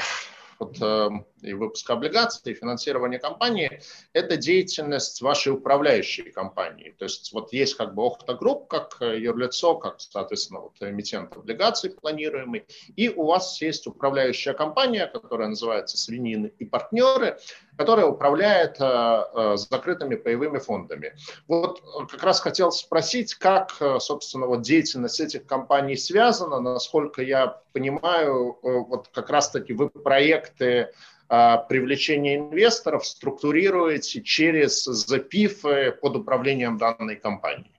[0.58, 1.10] вот, э,
[1.44, 3.80] и выпуска облигаций, и финансирования компании,
[4.12, 6.94] это деятельность вашей управляющей компании.
[6.98, 11.90] То есть вот есть как бы Охта Групп, как юрлицо, как, соответственно, вот эмитент облигаций
[11.90, 12.64] планируемый,
[12.96, 17.38] и у вас есть управляющая компания, которая называется «Свинин и партнеры»,
[17.76, 21.14] которая управляет э, э, закрытыми паевыми фондами.
[21.48, 27.60] Вот как раз хотел спросить, как, э, собственно, вот деятельность этих компаний связана, насколько я
[27.72, 30.90] понимаю, вот как раз-таки вы проекты
[31.36, 37.72] а, привлечения инвесторов структурируете через запифы под управлением данной компании?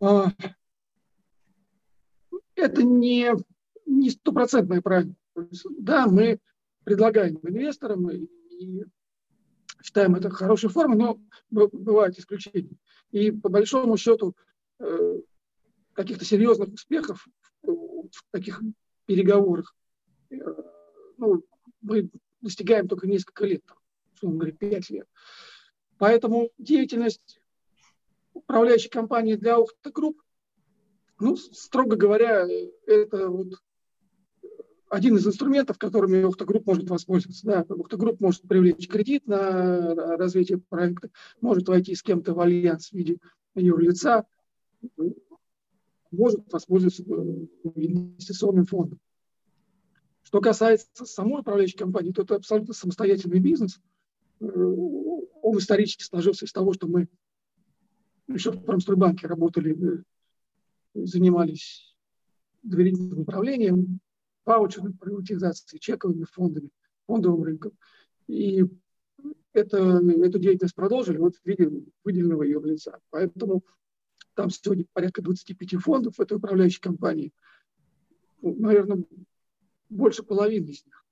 [0.00, 0.32] А,
[2.56, 3.30] это не
[3.86, 5.14] не стопроцентное правильно.
[5.78, 6.40] Да, мы
[6.82, 8.84] предлагаем инвесторам и
[9.84, 12.76] считаем это хорошей формой, но бывают исключения.
[13.12, 14.34] И по большому счету
[14.80, 15.20] э,
[15.92, 17.28] каких-то серьезных успехов
[17.62, 18.60] в таких
[19.06, 19.74] переговорах
[20.30, 20.36] э,
[21.20, 21.44] ну,
[21.82, 22.10] мы
[22.40, 23.62] достигаем только несколько лет,
[24.14, 25.06] условно говоря, пять лет.
[25.98, 27.40] Поэтому деятельность
[28.32, 30.20] управляющей компании для Охта Групп,
[31.18, 32.46] ну, строго говоря,
[32.86, 33.52] это вот
[34.88, 37.46] один из инструментов, которыми Охта Групп может воспользоваться.
[37.46, 41.10] Да, Охта Групп может привлечь кредит на развитие проекта,
[41.40, 43.18] может войти с кем-то в альянс в виде
[43.54, 44.24] юрлица,
[46.10, 48.98] может воспользоваться инвестиционным фондом.
[50.30, 53.80] Что касается самой управляющей компании, то это абсолютно самостоятельный бизнес.
[54.38, 57.08] Э, он исторически сложился из того, что мы
[58.28, 60.04] еще в Промстройбанке работали, э,
[60.94, 61.96] занимались
[62.62, 63.98] доверительным управлением,
[64.44, 66.70] ваучерной приватизацией, чековыми фондами,
[67.08, 67.72] фондовым рынком.
[68.28, 68.64] И
[69.52, 71.68] это, эту деятельность продолжили вот в виде
[72.04, 73.00] выделенного ее лица.
[73.10, 73.64] Поэтому
[74.34, 77.32] там сегодня порядка 25 фондов этой управляющей компании.
[78.42, 79.04] Ну, наверное,
[79.90, 81.04] больше половины из них,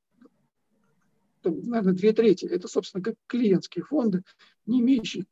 [1.44, 4.22] наверное, две трети, это, собственно, как клиентские фонды,
[4.66, 5.24] не имеющие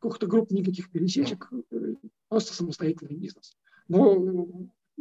[0.00, 1.50] каких-то групп никаких пересечек,
[2.28, 3.56] просто самостоятельный бизнес.
[3.88, 4.46] Но,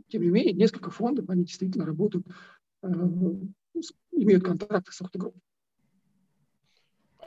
[0.07, 2.25] тем не менее, несколько фондов, они действительно работают,
[2.83, 2.87] э,
[4.11, 5.41] имеют контракты с автогруппой.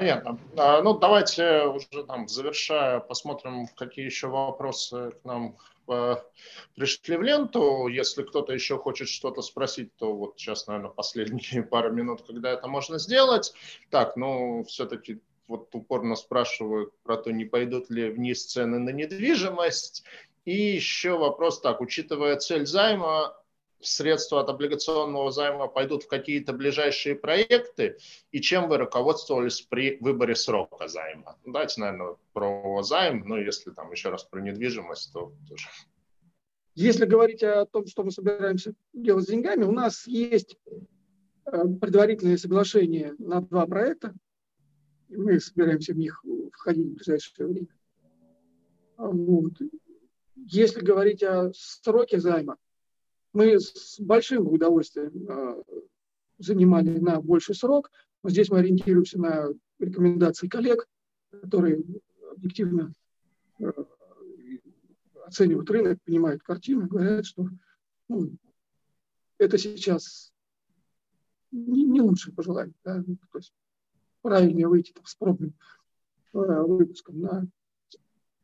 [0.01, 0.39] Понятно.
[0.57, 5.59] А, ну, давайте уже там, завершая, посмотрим, какие еще вопросы к нам
[5.89, 6.17] э,
[6.75, 7.87] пришли в ленту.
[7.87, 12.67] Если кто-то еще хочет что-то спросить, то вот сейчас, наверное, последние пару минут, когда это
[12.67, 13.53] можно сделать.
[13.91, 20.05] Так, ну, все-таки вот упорно спрашивают про то, не пойдут ли вниз цены на недвижимость.
[20.47, 23.37] И еще вопрос так, учитывая цель займа,
[23.83, 27.99] средства от облигационного займа пойдут в какие-то ближайшие проекты,
[28.33, 31.39] и чем вы руководствовались при выборе срока займа?
[31.45, 35.69] Ну, давайте, наверное, про займ, ну, если там еще раз про недвижимость, то тоже.
[36.75, 42.37] Если говорить о том, что мы собираемся делать с деньгами, у нас есть э, предварительное
[42.37, 44.15] соглашение на два проекта.
[45.09, 47.69] Мы собираемся в них входить в ближайшее время.
[48.97, 49.55] Вот.
[50.37, 52.57] Если говорить о сроке займа,
[53.33, 55.63] мы с большим удовольствием а,
[56.39, 57.91] занимали на больший срок.
[58.25, 59.49] Здесь мы ориентируемся на
[59.79, 60.87] рекомендации коллег,
[61.31, 61.83] которые
[62.33, 62.93] объективно
[63.61, 63.73] а,
[65.27, 67.49] оценивают рынок, понимают картину, говорят, что
[68.09, 68.33] ну,
[69.39, 70.33] это сейчас
[71.53, 72.75] не, не лучшее пожелание.
[72.85, 73.03] Да?
[73.07, 73.55] Ну, то есть
[74.23, 75.55] правильнее выйти там, с пробным
[76.33, 77.47] э, выпуском на,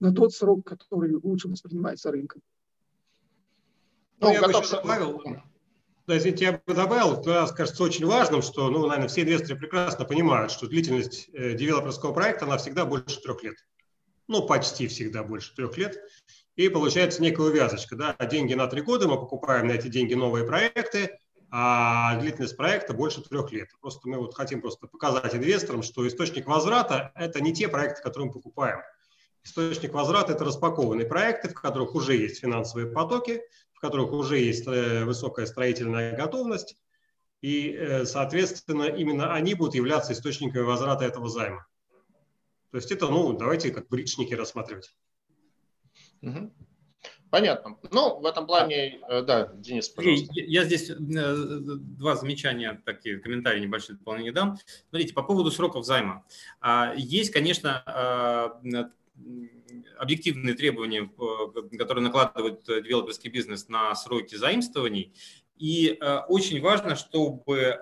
[0.01, 2.43] на тот срок, который лучше воспринимается рынком.
[4.21, 5.23] Ну, я бы еще добавил,
[6.07, 9.59] да, извините, я бы добавил, для нас кажется очень важным, что, ну, наверное, все инвесторы
[9.59, 13.57] прекрасно понимают, что длительность э, девелоперского проекта, она всегда больше трех лет.
[14.29, 15.99] Ну, почти всегда больше трех лет.
[16.55, 20.47] И получается некая увязочка, да, деньги на три года, мы покупаем на эти деньги новые
[20.47, 21.19] проекты,
[21.51, 23.71] а длительность проекта больше трех лет.
[23.81, 28.29] Просто мы вот хотим просто показать инвесторам, что источник возврата– это не те проекты, которые
[28.29, 28.79] мы покупаем.
[29.43, 33.43] Источник возврата– это распакованные проекты, в которых уже есть финансовые потоки,
[33.77, 36.77] в которых уже есть э, высокая строительная готовность,
[37.43, 41.67] и, э, соответственно, именно они будут являться источниками возврата этого займа.
[42.71, 44.97] То есть это, ну, давайте как бричники рассматривать.
[46.23, 46.53] Угу.
[47.29, 47.77] Понятно.
[47.91, 50.33] Ну, в этом плане, э, да, Денис, пожалуйста.
[50.35, 54.57] Я здесь два замечания, такие комментарии небольшие дополнение дам.
[54.89, 56.25] Смотрите, по поводу сроков займа.
[56.61, 58.59] А, есть, конечно, а,
[59.99, 61.11] объективные требования,
[61.79, 65.15] которые накладывают девелоперский бизнес на сроки заимствований.
[65.57, 65.99] И
[66.29, 67.81] очень важно, чтобы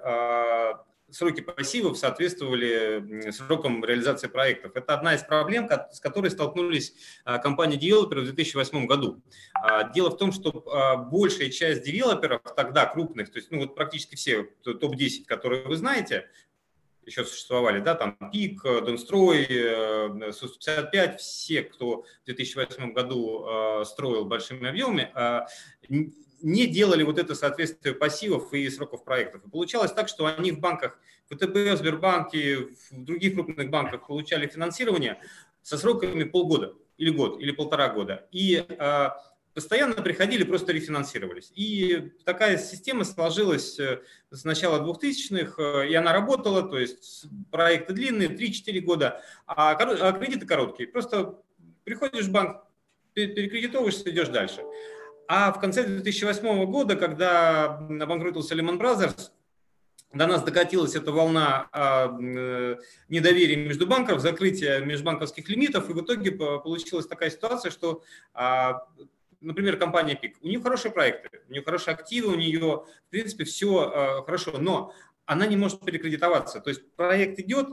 [1.15, 4.73] сроки пассивов соответствовали срокам реализации проектов.
[4.75, 6.95] Это одна из проблем, с которой столкнулись
[7.25, 9.23] а, компании-девелоперы в 2008 году.
[9.55, 14.17] А, дело в том, что большая часть девелоперов тогда крупных, то есть ну, вот практически
[14.17, 16.29] все топ-10, которые вы знаете,
[17.07, 19.47] еще существовали, да, там ПИК, Донстрой,
[20.31, 25.11] СУС-55, все, кто в 2008 году строил большими объемами,
[26.45, 29.43] не делали вот это соответствие пассивов и сроков проектов.
[29.45, 30.99] И получалось так, что они в банках,
[31.31, 35.19] ВТБ, Сбербанке, в других крупных банках получали финансирование
[35.63, 38.29] со сроками полгода или год, или полтора года.
[38.31, 39.09] И э,
[39.55, 41.53] постоянно приходили, просто рефинансировались.
[41.55, 47.95] И такая система сложилась э, с начала 2000-х, э, и она работала, то есть проекты
[47.95, 50.89] длинные, 3-4 года, а, а кредиты короткие.
[50.89, 51.39] Просто
[51.85, 52.63] приходишь в банк,
[53.15, 54.63] перекредитовываешься, идешь дальше.
[55.29, 59.31] А в конце 2008 года, когда обанкротился Lehman Brothers,
[60.15, 62.77] до нас докатилась эта волна а, э,
[63.09, 68.03] недоверия между банков, закрытия межбанковских лимитов, и в итоге получилась такая ситуация, что,
[68.33, 68.87] а,
[69.45, 73.45] например, компания ПИК, у нее хорошие проекты, у нее хорошие активы, у нее, в принципе,
[73.45, 74.93] все а, хорошо, но
[75.27, 76.61] она не может перекредитоваться.
[76.61, 77.69] То есть проект идет,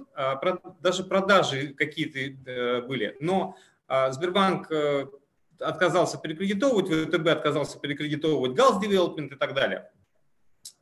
[0.79, 3.57] даже продажи какие-то э, были, но
[4.11, 5.07] Сбербанк э,
[5.61, 9.91] отказался перекредитовывать, ВТБ отказался перекредитовывать Галс Development и так далее.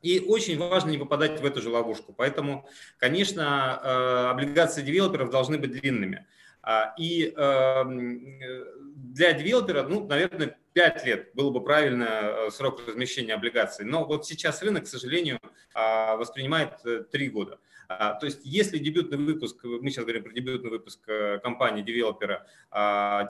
[0.02, 2.12] И очень важно не попадать в эту же ловушку.
[2.12, 2.66] Поэтому,
[2.98, 6.26] конечно, э, облигации девелоперов должны быть длинными.
[6.62, 8.38] А, и эм,
[9.12, 13.84] для девелопера, ну, наверное, 5 лет было бы правильно э, срок размещения облигаций.
[13.84, 15.40] Но вот сейчас рынок, к сожалению,
[15.74, 17.58] а, воспринимает 3 э, года.
[17.88, 22.46] А, то есть, если дебютный выпуск, мы сейчас говорим про дебютный выпуск э, компании девелопера,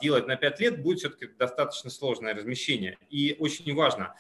[0.03, 2.99] делать на 5 лет, будет все-таки достаточно сложное размещение.
[3.09, 4.15] И очень важно,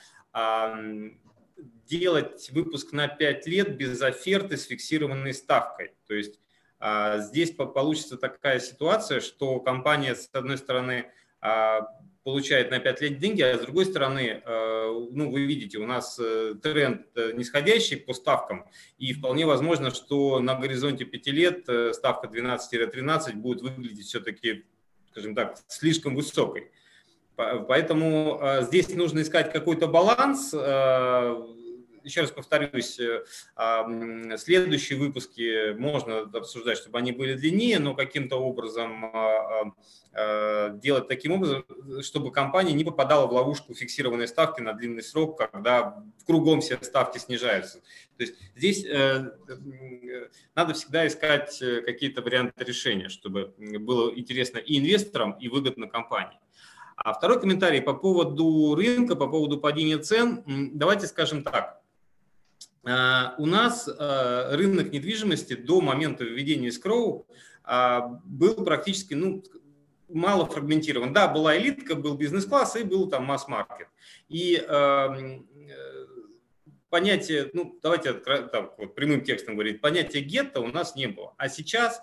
[1.86, 5.92] делать выпуск на 5 лет без оферты с фиксированной ставкой.
[6.06, 6.40] То есть
[6.80, 11.10] здесь получится такая ситуация, что компания, с одной стороны,
[12.22, 16.18] получает на 5 лет деньги, а с другой стороны, э, ну, вы видите, у нас
[16.18, 18.66] э, тренд э, нисходящий по ставкам,
[18.98, 24.64] и вполне возможно, что на горизонте 5 лет ставка 12-13 будет выглядеть все-таки,
[25.10, 26.70] скажем так, слишком высокой.
[27.36, 30.52] Поэтому здесь нужно искать какой-то баланс,
[32.04, 33.24] еще раз повторюсь, э,
[34.36, 39.72] следующие выпуски можно обсуждать, чтобы они были длиннее, но каким-то образом а,
[40.12, 41.64] а, делать таким образом,
[42.02, 47.18] чтобы компания не попадала в ловушку фиксированной ставки на длинный срок, когда кругом все ставки
[47.18, 47.78] снижаются.
[48.16, 49.30] То есть здесь э,
[50.56, 56.38] надо всегда искать э, какие-то варианты решения, чтобы было интересно и инвесторам, и выгодно компании.
[56.96, 60.42] А второй комментарий по поводу рынка, по поводу падения цен.
[60.74, 61.79] Давайте скажем так.
[62.84, 67.26] А, у нас а, рынок недвижимости до момента введения скроу
[68.24, 69.44] был практически ну,
[70.08, 71.12] мало фрагментирован.
[71.12, 73.86] Да, была элитка, был бизнес-класс и был там масс-маркет.
[74.28, 75.38] И э,
[76.88, 81.34] понятие, ну давайте так, вот, прямым текстом говорить, понятие гетто у нас не было.
[81.36, 82.02] А сейчас а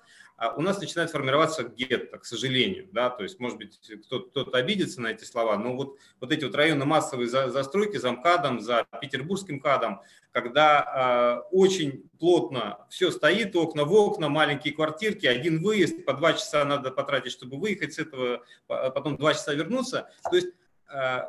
[0.55, 2.87] у нас начинает формироваться гетто, к сожалению.
[2.91, 3.09] Да?
[3.09, 6.53] То есть, может быть, кто-то, кто обидится на эти слова, но вот, вот эти вот
[6.55, 10.01] районы массовой застройки за МКАДом, за Петербургским КАДом,
[10.31, 16.33] когда э, очень плотно все стоит, окна в окна, маленькие квартирки, один выезд, по два
[16.33, 20.09] часа надо потратить, чтобы выехать с этого, потом два часа вернуться.
[20.29, 20.49] То есть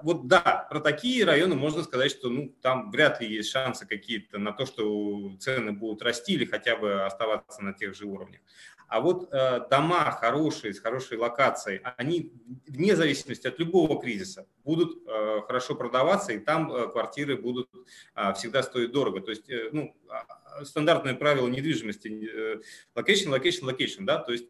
[0.03, 4.39] вот да, про такие районы можно сказать, что ну, там вряд ли есть шансы какие-то
[4.39, 8.41] на то, что цены будут расти или хотя бы оставаться на тех же уровнях.
[8.89, 12.33] А вот э, дома хорошие, с хорошей локацией, они
[12.67, 17.69] вне зависимости от любого кризиса будут э, хорошо продаваться, и там э, квартиры будут
[18.15, 19.21] э, всегда стоить дорого.
[19.21, 22.61] То есть э, ну, а, стандартное правило недвижимости э,
[22.95, 24.47] location, location, location, да, то есть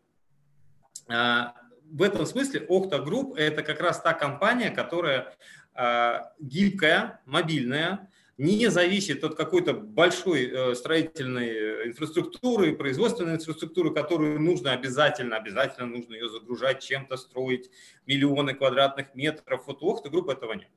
[1.08, 1.44] э,
[1.90, 5.34] в этом смысле Okta Group– это как раз та компания, которая
[5.74, 8.08] э, гибкая, мобильная,
[8.38, 16.14] не зависит от какой-то большой э, строительной инфраструктуры, производственной инфраструктуры, которую нужно обязательно, обязательно нужно
[16.14, 17.68] ее загружать, чем-то строить,
[18.06, 19.66] миллионы квадратных метров.
[19.66, 20.70] Вот у Групп этого нет.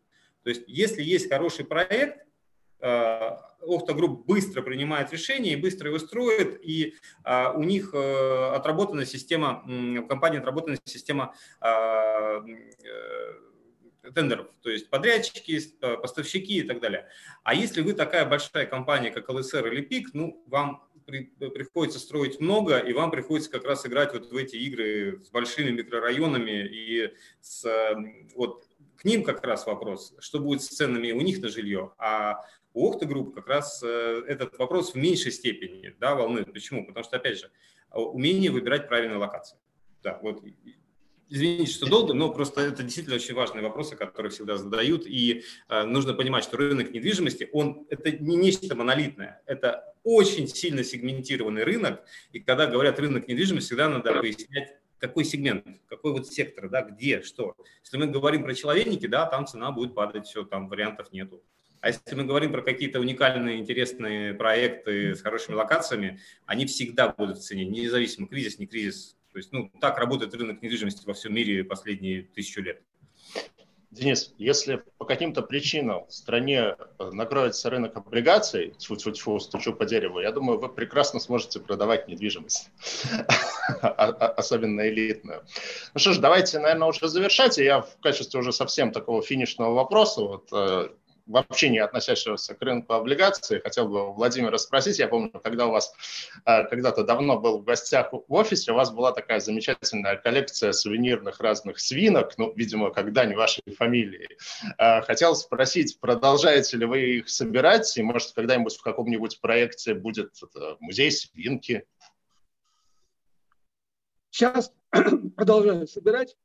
[0.43, 2.25] То есть если есть хороший проект,
[2.79, 6.95] Охта Групп быстро принимает решение и быстро его строит, и
[7.53, 11.35] у них отработана система, в компании отработана система
[14.13, 17.07] тендеров, то есть подрядчики, поставщики и так далее.
[17.43, 22.39] А если вы такая большая компания, как ЛСР или ПИК, ну, вам при, приходится строить
[22.39, 27.13] много, и вам приходится как раз играть вот в эти игры с большими микрорайонами и
[27.41, 27.95] с,
[28.35, 28.65] вот
[28.97, 32.41] к ним как раз вопрос, что будет с ценами у них на жилье, а
[32.73, 36.53] у Охта Групп как раз э, этот вопрос в меньшей степени да, волнует.
[36.53, 36.85] Почему?
[36.85, 37.51] Потому что, опять же,
[37.91, 39.57] умение выбирать правильные локации.
[40.03, 40.41] Да, вот
[41.33, 45.05] Извините, что долго, но просто это действительно очень важные вопросы, которые всегда задают.
[45.07, 50.83] И э, нужно понимать, что рынок недвижимости, он это не нечто монолитное, это очень сильно
[50.83, 52.01] сегментированный рынок.
[52.33, 57.21] И когда говорят рынок недвижимости, всегда надо пояснять, какой сегмент, какой вот сектор, да, где,
[57.21, 57.55] что.
[57.81, 61.41] Если мы говорим про человейники, да, там цена будет падать, все, там вариантов нету.
[61.79, 67.37] А если мы говорим про какие-то уникальные, интересные проекты с хорошими локациями, они всегда будут
[67.37, 71.33] в цене, независимо, кризис, не кризис, то есть, ну, так работает рынок недвижимости во всем
[71.33, 72.81] мире последние тысячу лет.
[73.91, 80.21] Денис, если по каким-то причинам в стране э, накроется рынок облигаций, тьфу-тьфу-тьфу, стучу по дереву,
[80.21, 82.69] я думаю, вы прекрасно сможете продавать недвижимость,
[83.81, 85.43] а, а, особенно элитную.
[85.93, 87.57] Ну что ж, давайте, наверное, уже завершать.
[87.57, 90.87] Я в качестве уже совсем такого финишного вопроса, вот э,
[91.31, 93.61] вообще не относящегося к рынку облигаций.
[93.61, 95.93] Хотел бы Владимира спросить, я помню, когда у вас
[96.45, 101.39] э, когда-то давно был в гостях в офисе, у вас была такая замечательная коллекция сувенирных
[101.39, 104.29] разных свинок, ну, видимо, когда не вашей фамилии.
[104.77, 110.33] Э, хотел спросить, продолжаете ли вы их собирать, и, может, когда-нибудь в каком-нибудь проекте будет
[110.79, 111.85] музей свинки?
[114.29, 114.71] Сейчас
[115.35, 116.35] продолжаю собирать.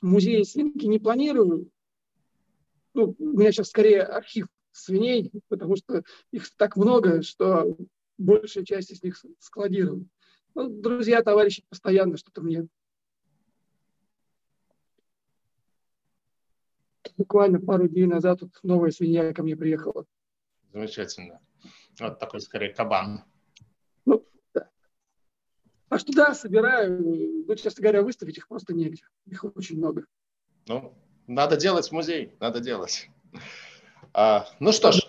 [0.00, 1.70] Музей свинки не планирую,
[2.94, 7.76] ну, у меня сейчас скорее архив свиней, потому что их так много, что
[8.18, 10.06] большая часть из них складирована.
[10.54, 12.66] Ну, друзья, товарищи постоянно что-то мне
[17.16, 20.06] буквально пару дней назад тут новая свинья ко мне приехала.
[20.72, 21.40] Замечательно.
[22.00, 23.24] Вот такой скорее кабан.
[24.04, 24.70] Ну, да.
[25.88, 27.44] А что да, собираю.
[27.46, 29.04] Ну, честно говоря, выставить их просто негде.
[29.26, 30.06] Их очень много.
[30.66, 30.96] Ну,
[31.26, 33.08] надо делать музей, надо делать.
[34.14, 35.00] А, ну что ж,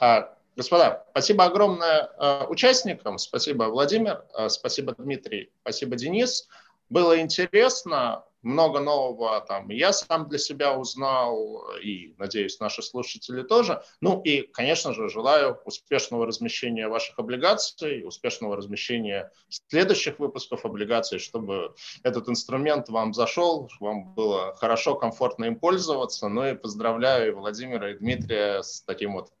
[0.00, 6.48] а, господа, спасибо огромное а, участникам, спасибо Владимир, а, спасибо Дмитрий, спасибо Денис.
[6.88, 13.82] Было интересно много нового там я сам для себя узнал, и, надеюсь, наши слушатели тоже.
[14.00, 21.74] Ну и, конечно же, желаю успешного размещения ваших облигаций, успешного размещения следующих выпусков облигаций, чтобы
[22.02, 26.28] этот инструмент вам зашел, вам было хорошо, комфортно им пользоваться.
[26.28, 29.32] Ну и поздравляю и Владимира, и Дмитрия с таким вот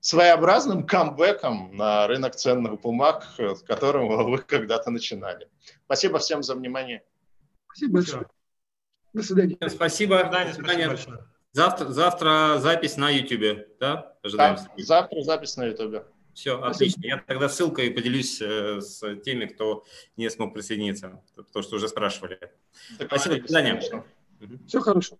[0.00, 5.48] своеобразным камбэком на рынок ценных бумаг, с которым вы когда-то начинали.
[5.84, 7.04] Спасибо всем за внимание.
[7.66, 8.26] Спасибо большое.
[9.12, 9.56] До свидания.
[9.68, 10.24] Спасибо.
[10.24, 10.96] До свидания.
[11.52, 14.14] Завтра, завтра запись на YouTube, да?
[14.22, 14.56] Ожидаем.
[14.56, 16.04] Да, завтра запись на YouTube.
[16.32, 16.68] Все, Спасибо.
[16.68, 17.00] отлично.
[17.06, 19.84] Я тогда ссылкой поделюсь э, с теми, кто
[20.16, 21.20] не смог присоединиться,
[21.52, 22.38] то, что уже спрашивали.
[22.94, 23.82] Спасибо, до свидания.
[24.66, 25.18] Все хорошо.